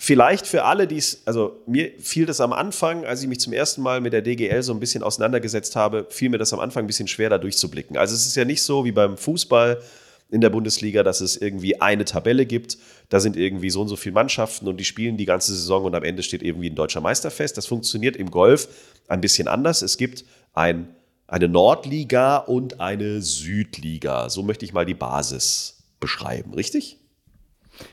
[0.06, 3.54] Vielleicht für alle, die es, also mir fiel das am Anfang, als ich mich zum
[3.54, 6.84] ersten Mal mit der DGL so ein bisschen auseinandergesetzt habe, fiel mir das am Anfang
[6.84, 7.96] ein bisschen schwer, da durchzublicken.
[7.96, 9.82] Also es ist ja nicht so wie beim Fußball
[10.30, 13.96] in der Bundesliga, dass es irgendwie eine Tabelle gibt, da sind irgendwie so und so
[13.96, 17.00] viele Mannschaften und die spielen die ganze Saison und am Ende steht irgendwie ein deutscher
[17.00, 17.56] Meister fest.
[17.56, 18.68] Das funktioniert im Golf
[19.08, 19.82] ein bisschen anders.
[19.82, 20.94] Es gibt ein,
[21.28, 24.28] eine Nordliga und eine Südliga.
[24.30, 26.98] So möchte ich mal die Basis beschreiben, richtig?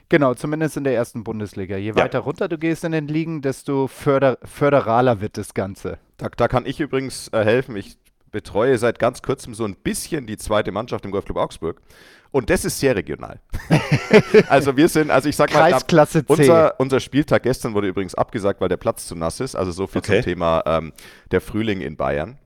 [0.08, 1.76] Genau, zumindest in der ersten Bundesliga.
[1.76, 1.96] Je Ja.
[1.96, 5.98] weiter runter du gehst in den Ligen, desto förder föderaler wird das Ganze.
[6.16, 7.76] Da, da kann ich übrigens äh, helfen.
[7.76, 7.96] Ich
[8.30, 11.80] betreue seit ganz kurzem so ein bisschen die zweite Mannschaft im Golfclub Augsburg.
[12.30, 13.40] Und das ist sehr regional.
[14.48, 16.32] also wir sind, also ich sag mal, Kreisklasse C.
[16.32, 19.56] unser, unser Spieltag gestern wurde übrigens abgesagt, weil der Platz zu nass ist.
[19.56, 20.22] Also so viel Okay.
[20.22, 20.92] zum Thema ähm,
[21.32, 22.38] der Frühling in Bayern.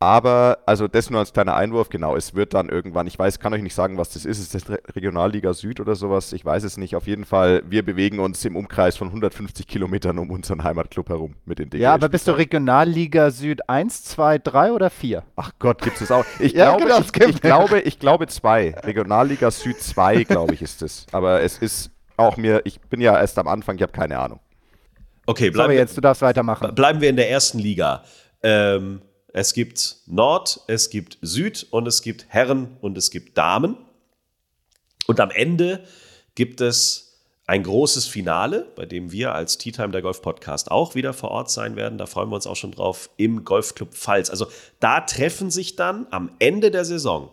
[0.00, 3.52] Aber, also das nur als kleiner Einwurf, genau, es wird dann irgendwann, ich weiß, kann
[3.52, 6.62] euch nicht sagen, was das ist, ist das Re Regionalliga Süd oder sowas, ich weiß
[6.62, 10.62] es nicht, auf jeden Fall, wir bewegen uns im Umkreis von 150 Kilometern um unseren
[10.62, 11.82] Heimatclub herum mit den DGL.
[11.82, 15.24] Ja, aber bist du Regionalliga Süd 1, 2, 3 oder 4?
[15.34, 16.24] Ach Gott, gibt es auch.
[16.38, 18.76] Ich, Ja, glaube, genau, es ich, ich, glaube, ich glaube zwei.
[18.84, 21.06] Regionalliga Süd 2, glaube ich, ist es.
[21.10, 24.38] Aber es ist auch mir, ich bin ja erst am Anfang, ich habe keine Ahnung.
[25.26, 26.72] Okay, Aber bleiben, jetzt, du darfst weitermachen.
[26.76, 28.04] bleiben wir in der ersten Liga.
[28.44, 29.02] Ähm,
[29.38, 33.76] es gibt Nord, es gibt Süd und es gibt Herren und es gibt Damen.
[35.06, 35.84] Und am Ende
[36.34, 40.96] gibt es ein großes Finale, bei dem wir als Tea Time der Golf Podcast auch
[40.96, 41.98] wieder vor Ort sein werden.
[41.98, 44.28] Da freuen wir uns auch schon drauf im Golfclub Pfalz.
[44.28, 44.48] Also
[44.80, 47.30] da treffen sich dann am Ende der Saison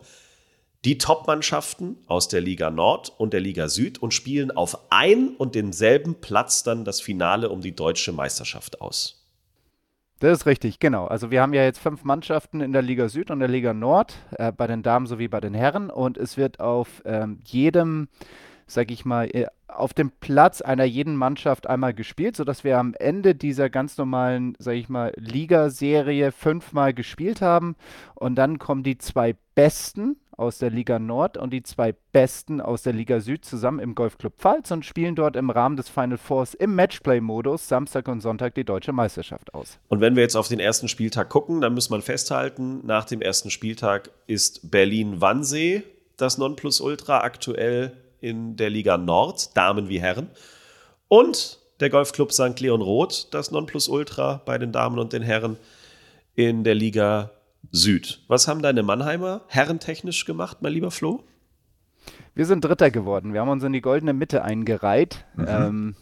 [0.85, 5.55] die Top-Mannschaften aus der Liga Nord und der Liga Süd und spielen auf ein und
[5.55, 9.24] denselben Platz dann das Finale um die deutsche Meisterschaft aus.
[10.25, 11.05] Das ist richtig, genau.
[11.05, 14.15] Also wir haben ja jetzt fünf Mannschaften in der Liga Süd und der Liga Nord,
[14.39, 15.91] äh, bei den Damen sowie bei den Herren.
[15.91, 18.07] Und es wird auf ähm, jedem,
[18.65, 22.95] sag ich mal, äh, auf dem Platz einer jeden Mannschaft einmal gespielt, sodass wir am
[22.95, 27.75] Ende dieser ganz normalen, sag ich mal, Ligaserie fünfmal gespielt haben.
[28.15, 32.83] Und dann kommen die zwei Besten aus der Liga Nord und die zwei Besten aus
[32.83, 36.53] der Liga Süd zusammen im Golfclub Pfalz und spielen dort im Rahmen des Final Fours
[36.53, 39.79] im Matchplay-Modus Samstag und Sonntag die deutsche Meisterschaft aus.
[39.87, 43.21] Und wenn wir jetzt auf den ersten Spieltag gucken, dann muss man festhalten, nach dem
[43.21, 45.83] ersten Spieltag ist Berlin-Wannsee
[46.17, 50.29] das Nonplusultra aktuell in der Liga Nord, Damen wie Herren.
[51.07, 52.59] Und der Golfclub St.
[52.59, 55.57] Leon Roth, das Nonplusultra bei den Damen und den Herren
[56.35, 57.31] in der Liga
[57.71, 58.23] Süd.
[58.27, 61.23] Was haben deine Mannheimer herrentechnisch gemacht, mein lieber Flo?
[62.33, 63.33] Wir sind Dritter geworden.
[63.33, 65.25] Wir haben uns in die goldene Mitte eingereiht.
[65.37, 65.95] Ähm,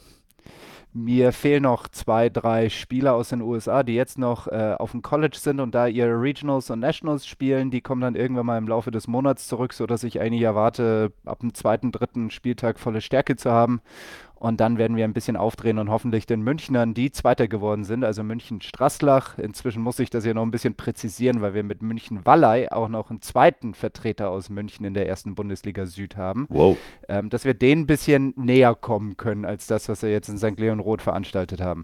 [0.95, 5.01] mir fehlen noch zwei, drei Spieler aus den USA, die jetzt noch äh, auf dem
[5.01, 7.71] College sind und da ihre Regionals und Nationals spielen.
[7.71, 11.39] Die kommen dann irgendwann mal im Laufe des Monats zurück, sodass ich eigentlich erwarte, ab
[11.39, 13.81] dem zweiten, dritten Spieltag volle Stärke zu haben.
[14.43, 18.03] Und dann werden wir ein bisschen aufdrehen und hoffentlich den Münchnern, die Zweiter geworden sind,
[18.03, 19.37] also München-Straßlach.
[19.37, 23.09] Inzwischen muss ich das hier noch ein bisschen präzisieren, weil wir mit München-Wallei auch noch
[23.09, 26.77] einen zweiten Vertreter aus München in der ersten Bundesliga Süd haben, Wow.
[27.07, 30.37] ähm, dass wir denen ein bisschen näher kommen können als das, was wir jetzt in
[30.37, 30.59] St.
[30.59, 31.83] Leon Roth veranstaltet haben.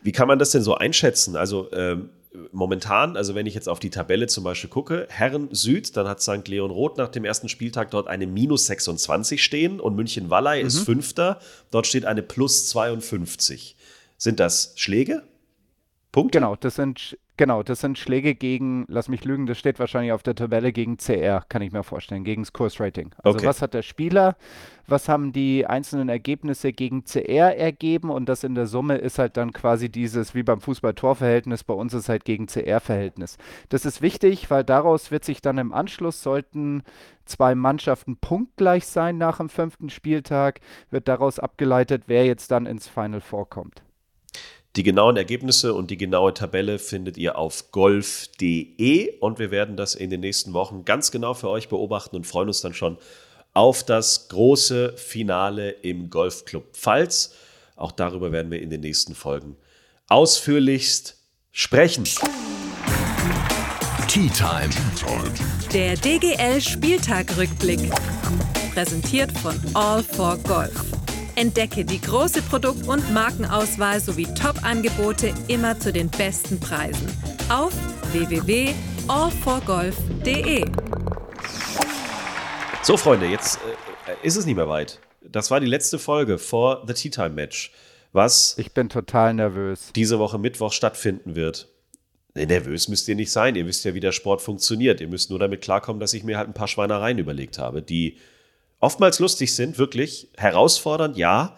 [0.00, 1.34] Wie kann man das denn so einschätzen?
[1.34, 2.10] Also ähm,
[2.52, 6.22] momentan, also wenn ich jetzt auf die Tabelle zum Beispiel gucke, Herren Süd, dann hat
[6.22, 6.46] St.
[6.48, 11.40] Leon Roth nach dem ersten Spieltag dort eine minus 26 stehen und München-Wallei ist Fünfter,
[11.70, 13.76] dort steht eine plus 52.
[14.16, 15.22] Sind das Schläge?
[16.12, 16.38] Punkte?
[16.38, 20.24] Genau, das sind, Genau, das sind Schläge gegen, lass mich lügen, das steht wahrscheinlich auf
[20.24, 23.14] der Tabelle gegen CR, kann ich mir vorstellen, gegen das Kursrating.
[23.22, 23.46] Also Okay.
[23.46, 24.36] was hat der Spieler,
[24.88, 29.36] was haben die einzelnen Ergebnisse gegen CR ergeben und das in der Summe ist halt
[29.36, 33.38] dann quasi dieses, wie beim Fußball-Tor-Verhältnis, bei uns ist halt gegen CR-Verhältnis.
[33.68, 36.82] Das ist wichtig, weil daraus wird sich dann im Anschluss, sollten
[37.24, 40.58] zwei Mannschaften punktgleich sein nach dem fünften Spieltag,
[40.90, 43.84] wird daraus abgeleitet, wer jetzt dann ins Final Four kommt.
[44.76, 49.94] Die genauen Ergebnisse und die genaue Tabelle findet ihr auf golf.de und wir werden das
[49.94, 52.98] in den nächsten Wochen ganz genau für euch beobachten und freuen uns dann schon
[53.54, 57.34] auf das große Finale im Golfclub Pfalz.
[57.76, 59.56] Auch darüber werden wir in den nächsten Folgen
[60.08, 61.16] ausführlichst
[61.50, 62.04] sprechen.
[64.06, 64.70] Tea Time.
[65.72, 67.90] Der DGL Spieltag-Rückblick.
[68.72, 70.97] Präsentiert von All for Golf.
[71.38, 77.06] Entdecke die große Produkt- und Markenauswahl sowie Top-Angebote immer zu den besten Preisen.
[77.48, 77.72] Auf
[78.10, 80.64] www.allforgolf.de.
[82.82, 83.60] So, Freunde, jetzt
[84.08, 84.98] äh, ist es nicht mehr weit.
[85.22, 87.70] Das war die letzte Folge vor The Tea Time Match,
[88.12, 89.92] was Ich bin total nervös.
[89.94, 91.68] diese Woche Mittwoch stattfinden wird.
[92.34, 93.54] Nee, nervös müsst ihr nicht sein.
[93.54, 95.00] Ihr wisst ja, wie der Sport funktioniert.
[95.00, 98.16] Ihr müsst nur damit klarkommen, dass ich mir halt ein paar Schweinereien überlegt habe, die
[98.80, 101.56] oftmals lustig sind, wirklich herausfordernd, ja,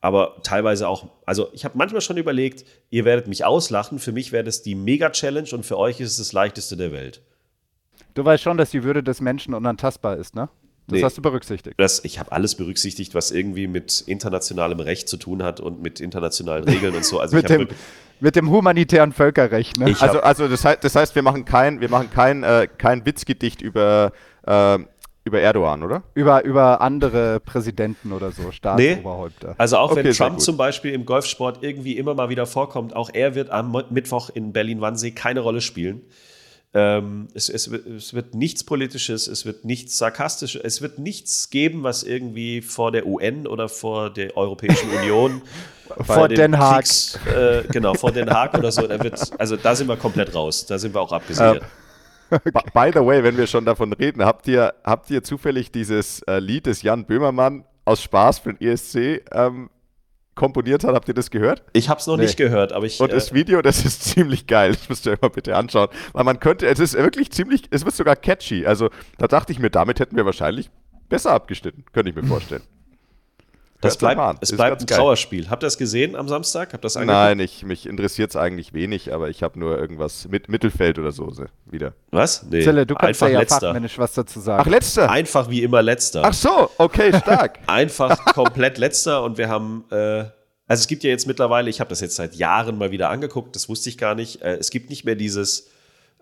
[0.00, 1.08] aber teilweise auch.
[1.26, 3.98] Also, ich habe manchmal schon überlegt, ihr werdet mich auslachen.
[4.00, 7.22] Für mich wäre das die Mega-Challenge und für euch ist es das leichteste der Welt.
[8.14, 10.48] Du weißt schon, dass die Würde des Menschen unantastbar ist, ne?
[10.88, 11.04] Das Nee.
[11.04, 11.76] hast du berücksichtigt.
[11.78, 16.00] Das, ich habe alles berücksichtigt, was irgendwie mit internationalem Recht zu tun hat und mit
[16.00, 17.20] internationalen Regeln und so.
[17.20, 17.68] Also ich Mit dem,
[18.18, 19.94] mit dem humanitären Völkerrecht, ne?
[20.00, 23.62] Also, also das, heißt, das heißt, wir machen kein, wir machen kein, äh, kein Witzgedicht
[23.62, 24.12] über,
[24.44, 24.78] äh,
[25.24, 26.02] über Erdogan, oder?
[26.14, 29.54] über, über andere Präsidenten oder so, Staatsoberhäupter.
[29.58, 32.94] Also auch wenn Okay, sehr Trump zum Beispiel im Golfsport irgendwie immer mal wieder vorkommt,
[32.96, 36.02] auch er wird am Mittwoch in Berlin-Wannsee keine Rolle spielen.
[36.74, 41.50] Ähm, es, es, wird- es wird nichts Politisches, es wird nichts Sarkastisches, es wird nichts
[41.50, 45.42] geben, was irgendwie vor der UN oder vor der Europäischen Union
[46.00, 46.76] Vor den Den Haag.
[46.84, 48.86] Kriegs, äh, genau, vor Den Haag oder so.
[48.86, 50.64] Da wird, also da sind wir komplett raus.
[50.64, 51.62] Da sind wir auch abgesichert.
[52.38, 56.22] By- By the way, wenn wir schon davon reden, habt ihr, habt ihr zufällig dieses
[56.22, 59.70] äh, Lied, das Jan Böhmermann aus Spaß für den ESC ähm,
[60.34, 60.94] komponiert hat?
[60.94, 61.62] Habt ihr das gehört?
[61.72, 62.22] Ich habe es noch Nee.
[62.24, 63.00] nicht gehört, aber ich.
[63.00, 64.72] Und äh, das Video, das ist ziemlich geil.
[64.72, 65.88] Das müsst ihr euch mal bitte anschauen.
[66.12, 68.64] Weil man könnte, es ist wirklich ziemlich, es wird sogar catchy.
[68.66, 70.70] Also da dachte ich mir, damit hätten wir wahrscheinlich
[71.08, 71.84] besser abgeschnitten.
[71.92, 72.62] Könnte ich mir vorstellen.
[73.82, 74.38] Das bleibt, an.
[74.40, 74.86] es Ist bleibt ein.
[74.86, 75.50] Trauerspiel.
[75.50, 76.72] Habt ihr das gesehen am Samstag?
[76.72, 77.16] Habt ihr das angeguckt?
[77.16, 81.12] Nein, ich, mich interessiert es eigentlich wenig, aber ich habe nur irgendwas mit Mittelfeld oder
[81.12, 81.32] so
[81.66, 81.92] wieder.
[82.10, 82.44] Was?
[82.44, 82.62] Nee.
[82.62, 83.60] Zille, du kannst Einfach ja letzter.
[83.68, 84.62] fachmännisch was dazu sagen.
[84.64, 85.10] Ach, letzter.
[85.10, 86.22] Einfach wie immer letzter.
[86.24, 87.58] Ach so, okay, stark.
[87.66, 90.24] Einfach komplett letzter und wir haben, äh,
[90.68, 93.56] also es gibt ja jetzt mittlerweile, ich habe das jetzt seit Jahren mal wieder angeguckt,
[93.56, 95.71] das wusste ich gar nicht, äh, es gibt nicht mehr dieses,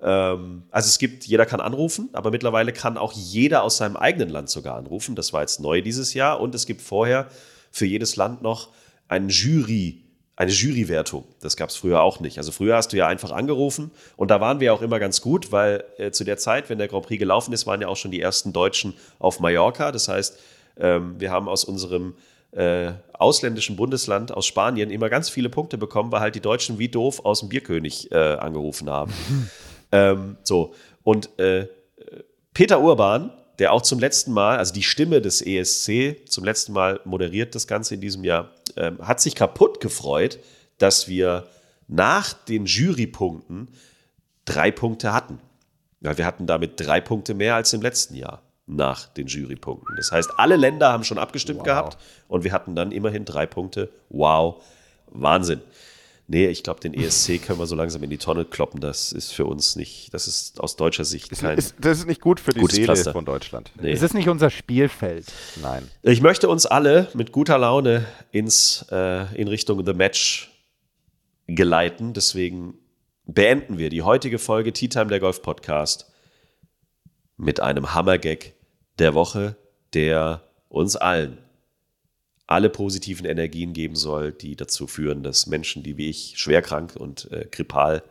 [0.07, 4.49] also es gibt, jeder kann anrufen, aber mittlerweile kann auch jeder aus seinem eigenen Land
[4.49, 7.29] sogar anrufen, das war jetzt neu dieses Jahr und es gibt vorher
[7.71, 8.71] für jedes Land noch
[9.09, 10.03] ein Jury,
[10.37, 11.25] eine Jurywertung.
[11.41, 12.39] Das gab es früher auch nicht.
[12.39, 15.53] Also früher hast du ja einfach angerufen und da waren wir auch immer ganz gut,
[15.53, 18.11] weil äh, zu der Zeit, wenn der Grand Prix gelaufen ist, waren ja auch schon
[18.11, 19.93] die ersten Deutschen auf Mallorca.
[19.93, 20.39] Das heißt,
[20.79, 22.15] ähm, wir haben aus unserem
[22.53, 26.89] äh, ausländischen Bundesland, aus Spanien, immer ganz viele Punkte bekommen, weil halt die Deutschen wie
[26.89, 29.13] doof aus dem Bierkönig äh, angerufen haben.
[29.93, 31.69] ähm, so, und äh,
[32.55, 37.01] Peter Urban, der auch zum letzten Mal, also die Stimme des ESC, zum letzten Mal
[37.05, 40.39] moderiert das Ganze in diesem Jahr, ähm, hat sich kaputt gefreut,
[40.79, 41.47] dass wir
[41.89, 43.69] nach den Jurypunkten
[44.45, 45.41] drei Punkte hatten.
[46.01, 49.97] Ja, wir hatten damit drei Punkte mehr als im letzten Jahr nach den Jurypunkten.
[49.97, 51.99] Das heißt, alle Länder haben schon abgestimmt gehabt
[52.29, 53.91] und wir hatten dann immerhin drei Punkte.
[54.09, 54.63] Wow,
[55.09, 55.61] Wahnsinn.
[56.33, 58.81] Nee, ich glaube, den ESC können wir so langsam in die Tonne kloppen.
[58.81, 61.59] Das ist für uns nicht, das ist aus deutscher Sicht kein.
[61.59, 63.11] Ist, das ist nicht gut für die Seele Pflaster.
[63.11, 63.73] von Deutschland.
[63.83, 63.91] Nee.
[63.91, 65.27] Es ist nicht unser Spielfeld.
[65.61, 65.91] Nein.
[66.03, 70.53] Ich möchte uns alle mit guter Laune ins, äh, in Richtung The Match
[71.49, 72.13] geleiten.
[72.13, 72.75] Deswegen
[73.27, 76.13] beenden wir die heutige Folge Tea Time der Golf Podcast
[77.37, 78.53] mit einem Hammergag
[79.01, 79.57] der Woche,
[79.95, 81.39] der uns allen
[82.51, 87.31] alle positiven Energien geben soll, die dazu führen, dass Menschen, die wie ich schwerkrank und
[87.31, 88.03] äh, grippal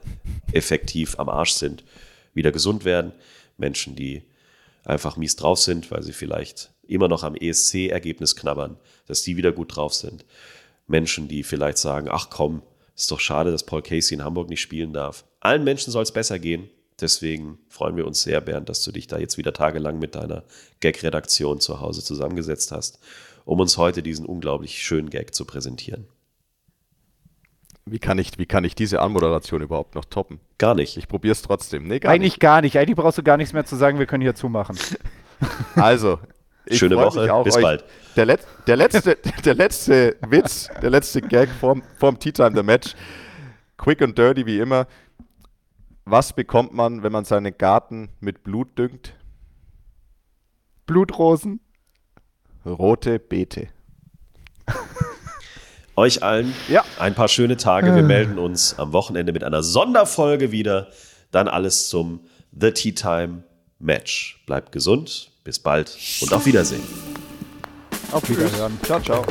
[0.53, 1.83] effektiv am Arsch sind,
[2.33, 3.11] wieder gesund werden.
[3.57, 4.23] Menschen, die
[4.85, 9.51] einfach mies drauf sind, weil sie vielleicht immer noch am ESC-Ergebnis knabbern, dass die wieder
[9.51, 10.23] gut drauf sind.
[10.87, 12.61] Menschen, die vielleicht sagen, ach komm,
[12.95, 15.25] ist doch schade, dass Paul Casey in Hamburg nicht spielen darf.
[15.41, 16.69] Allen Menschen soll es besser gehen.
[17.01, 20.43] Deswegen freuen wir uns sehr, Bernd, dass du dich da jetzt wieder tagelang mit deiner
[20.79, 22.99] Gag-Redaktion zu Hause zusammengesetzt hast,
[23.49, 26.05] um uns heute diesen unglaublich schönen Gag zu präsentieren.
[27.83, 30.39] Wie kann, ich, wie kann ich diese Anmoderation überhaupt noch toppen?
[30.59, 30.97] Gar nicht.
[30.97, 31.87] Ich probiere es trotzdem.
[31.87, 32.77] Nee, gar Eigentlich gar nicht.
[32.77, 34.75] Eigentlich brauchst du gar nichts mehr zu sagen, wir können hier zumachen.
[34.75, 34.99] nicht.
[35.75, 36.19] Also,
[36.65, 37.85] ich Schöne Woche, mich auch, bis euch- bald.
[38.15, 42.61] Der, Let der, letzte, der letzte Witz, der letzte Gag vorm, vorm Tea Time the
[42.61, 42.93] Match.
[43.77, 44.85] Quick and dirty wie immer.
[46.05, 49.15] Was bekommt man, wenn man seinen Garten mit Blut düngt?
[50.85, 51.61] Blutrosen.
[52.65, 53.67] Rote Beete.
[55.95, 56.83] Euch allen Ja.
[56.99, 57.93] ein paar schöne Tage.
[57.95, 60.87] Wir melden uns am Wochenende mit einer Sonderfolge wieder.
[61.31, 62.21] Dann alles zum
[62.57, 63.43] The Tea Time
[63.79, 64.41] Match.
[64.45, 66.83] Bleibt gesund, bis bald und auf Wiedersehen.
[68.11, 68.79] Auf Wiederhören.
[68.83, 69.23] Ciao, ciao.